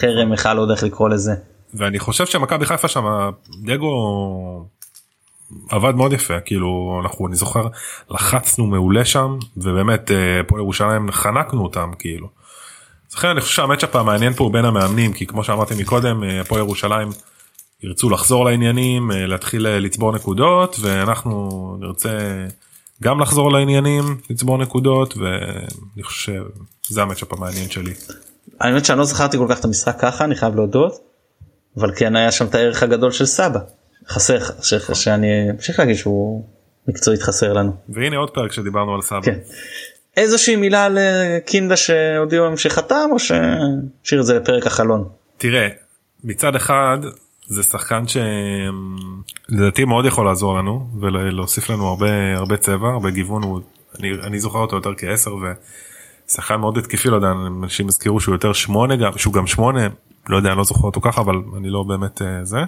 [0.00, 1.32] חרם בכלל לא יודע איך לקרוא לזה.
[1.74, 3.04] ואני חושב שמכבי חיפה שם
[3.64, 3.90] דגו
[5.68, 7.66] עבד מאוד יפה כאילו אנחנו אני זוכר
[8.10, 12.28] לחצנו מעולה שם ובאמת אה, הפועל ירושלים חנקנו אותם כאילו.
[13.10, 16.40] אז לכן אני חושב שהמצ'אפ המעניין פה הוא בין המאמנים כי כמו שאמרתי מקודם אה,
[16.40, 17.08] הפועל ירושלים
[17.82, 22.18] ירצו לחזור לעניינים אה, להתחיל אה, לצבור נקודות ואנחנו נרצה
[23.02, 26.42] גם לחזור לעניינים לצבור נקודות ואני חושב
[26.82, 27.92] שזה המצ'אפ המעניין שלי.
[28.60, 31.10] האמת שאני לא זכרתי כל כך את המשחק ככה אני חייב להודות.
[31.76, 33.60] אבל כן היה שם את הערך הגדול של סבא.
[34.10, 36.44] חסר ש- שאני אמשיך להגיד שהוא
[36.88, 37.72] מקצועית חסר לנו.
[37.88, 39.20] והנה עוד פרק שדיברנו על סבא.
[39.20, 39.38] כן.
[40.16, 45.08] איזושהי מילה לקינדה שהודיעו להם שחתם או שנשאיר את זה לפרק החלון.
[45.38, 45.68] תראה
[46.24, 46.98] מצד אחד
[47.46, 48.04] זה שחקן
[49.48, 53.60] שלדעתי מאוד יכול לעזור לנו ולהוסיף לנו הרבה הרבה צבע הרבה גיוון הוא
[53.98, 55.30] אני, אני זוכר אותו יותר כעשר
[56.28, 57.28] ושחקן מאוד התקפי לא יודע
[57.62, 59.88] אנשים הזכירו שהוא יותר שמונה גם שהוא גם שמונה
[60.28, 62.58] לא יודע אני לא זוכר אותו ככה אבל אני לא באמת אה, זה.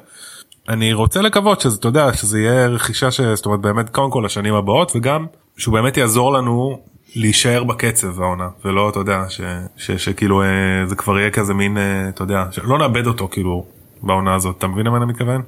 [0.69, 3.21] אני רוצה לקוות שזה אתה יודע שזה יהיה רכישה ש...
[3.21, 6.83] זאת אומרת באמת קודם כל לשנים הבאות וגם שהוא באמת יעזור לנו
[7.15, 9.41] להישאר בקצב העונה ולא אתה יודע ש,
[9.77, 10.47] ש, שכאילו אה,
[10.87, 13.67] זה כבר יהיה כזה מין אה, אתה יודע שלא נאבד אותו כאילו
[14.03, 15.43] בעונה הזאת אתה מבין למה אני מתכוון?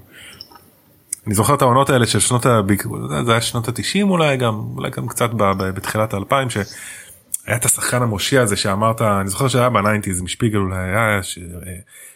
[1.27, 2.61] אני זוכר את העונות האלה של שנות ה...
[3.27, 7.65] זה היה שנות התשעים אולי גם אולי גם קצת ב, ב, בתחילת האלפיים שהיה את
[7.65, 11.39] השחקן המושיע הזה שאמרת אני זוכר שהיה בניינטיז משפיגל אולי היה ש...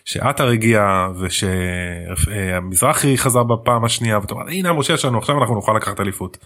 [0.08, 6.00] שעטר הגיע ושמזרחי חזר בפעם השנייה ואתה אומר הנה המושיע שלנו עכשיו אנחנו נוכל לקחת
[6.00, 6.38] אליפות.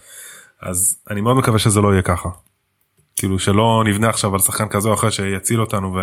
[0.61, 2.29] אז אני מאוד מקווה שזה לא יהיה ככה.
[3.15, 5.99] כאילו שלא נבנה עכשיו על שחקן כזה או אחר שיציל אותנו ו...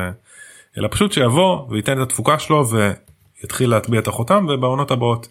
[0.79, 2.65] אלא פשוט שיבוא וייתן את התפוקה שלו
[3.41, 5.29] ויתחיל להטביע את החותם ובעונות הבאות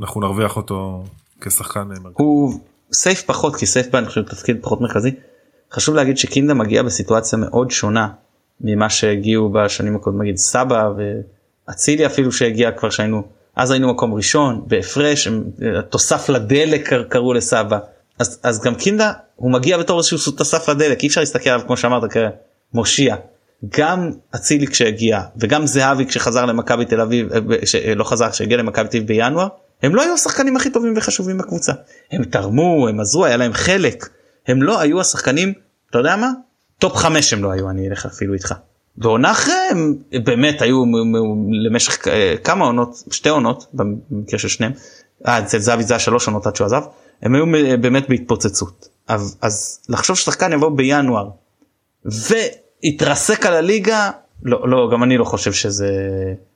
[0.00, 1.04] אנחנו נרוויח אותו
[1.40, 2.08] כשחקן מרכזי.
[2.12, 2.60] הוא
[2.92, 5.10] סייף פחות כי סייף אני חושב תפקיד פחות מרכזי.
[5.72, 8.08] חשוב להגיד שקינדה מגיע בסיטואציה מאוד שונה
[8.60, 10.88] ממה שהגיעו בשנים הקודמות נגיד סבא
[11.68, 13.22] ואצילי אפילו שהגיע כבר שהיינו
[13.56, 15.44] אז היינו מקום ראשון בהפרש הם-
[15.90, 17.78] תוסף לדלק קר- קראו לסבא
[18.18, 21.76] אז אז גם קינדה הוא מגיע בתור איזשהו תוסף לדלק אי אפשר להסתכל עליו כמו
[21.76, 22.02] שאמרת
[22.72, 23.16] כמושיע.
[23.78, 28.88] גם אצילי כשהגיע וגם זהבי כשחזר למכבי תל אביב אה, ב- שלא חזר כשהגיע למכבי
[28.88, 29.48] תל אביב בינואר
[29.82, 31.72] הם לא היו השחקנים הכי טובים וחשובים בקבוצה
[32.12, 34.08] הם תרמו הם עזרו היה להם חלק
[34.48, 35.52] הם לא היו השחקנים
[35.90, 36.30] אתה יודע מה
[36.78, 38.54] top חמש הם לא היו אני אלך אפילו איתך.
[38.98, 39.94] ועונה אחרי הם
[40.24, 40.84] באמת היו
[41.66, 44.72] למשך אה, כמה עונות שתי עונות במקרה של שניהם.
[45.26, 46.82] אה, אצל זהבי זה היה שלוש עונות עד שהוא עזב.
[47.22, 47.44] הם היו
[47.80, 48.88] באמת בהתפוצצות.
[49.08, 51.28] אז, אז לחשוב ששחקן יבוא בינואר
[52.04, 54.10] והתרסק על הליגה
[54.42, 55.90] לא לא גם אני לא חושב שזה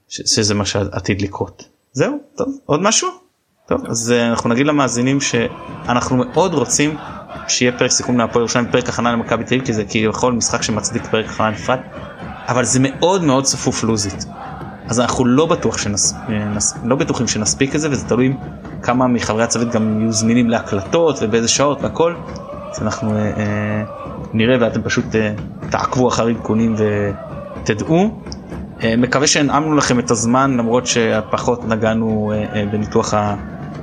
[0.08, 1.64] שזה מה שעתיד לקרות.
[1.92, 3.08] זהו טוב עוד משהו?
[3.68, 6.96] טוב אז אה, אנחנו נגיד למאזינים שאנחנו מאוד רוצים
[7.48, 11.06] שיהיה פרק סיכום להפועל ירושלים פרק הכנה למכבי תל אביב כי זה כביכול משחק שמצדיק
[11.06, 11.78] פרק הכנה נפרד
[12.50, 14.24] אבל זה מאוד מאוד צפוף לוזית.
[14.88, 16.14] אז אנחנו לא בטוח שנס...
[16.54, 16.74] נס...
[16.84, 18.36] לא בטוחים שנספיק את זה וזה תלוי
[18.82, 22.14] כמה מחברי הצוות גם יהיו זמינים להקלטות ובאיזה שעות והכל.
[22.70, 23.82] אז אנחנו אה, אה,
[24.32, 25.34] נראה ואתם פשוט אה,
[25.70, 28.20] תעקבו אחר עדכונים ותדעו.
[28.82, 33.14] אה, מקווה שהנעמנו לכם את הזמן למרות שפחות נגענו אה, אה, בניתוח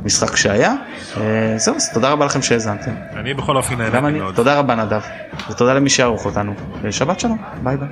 [0.03, 0.73] המשחק שהיה.
[1.17, 2.91] אה, זהו אז תודה רבה לכם שהאזנתם.
[3.15, 4.35] אני בכל אופן נהניתי מאוד.
[4.35, 5.01] תודה רבה נדב
[5.49, 6.53] ותודה למי שערוך אותנו.
[6.91, 7.87] שבת שלום ביי ביי.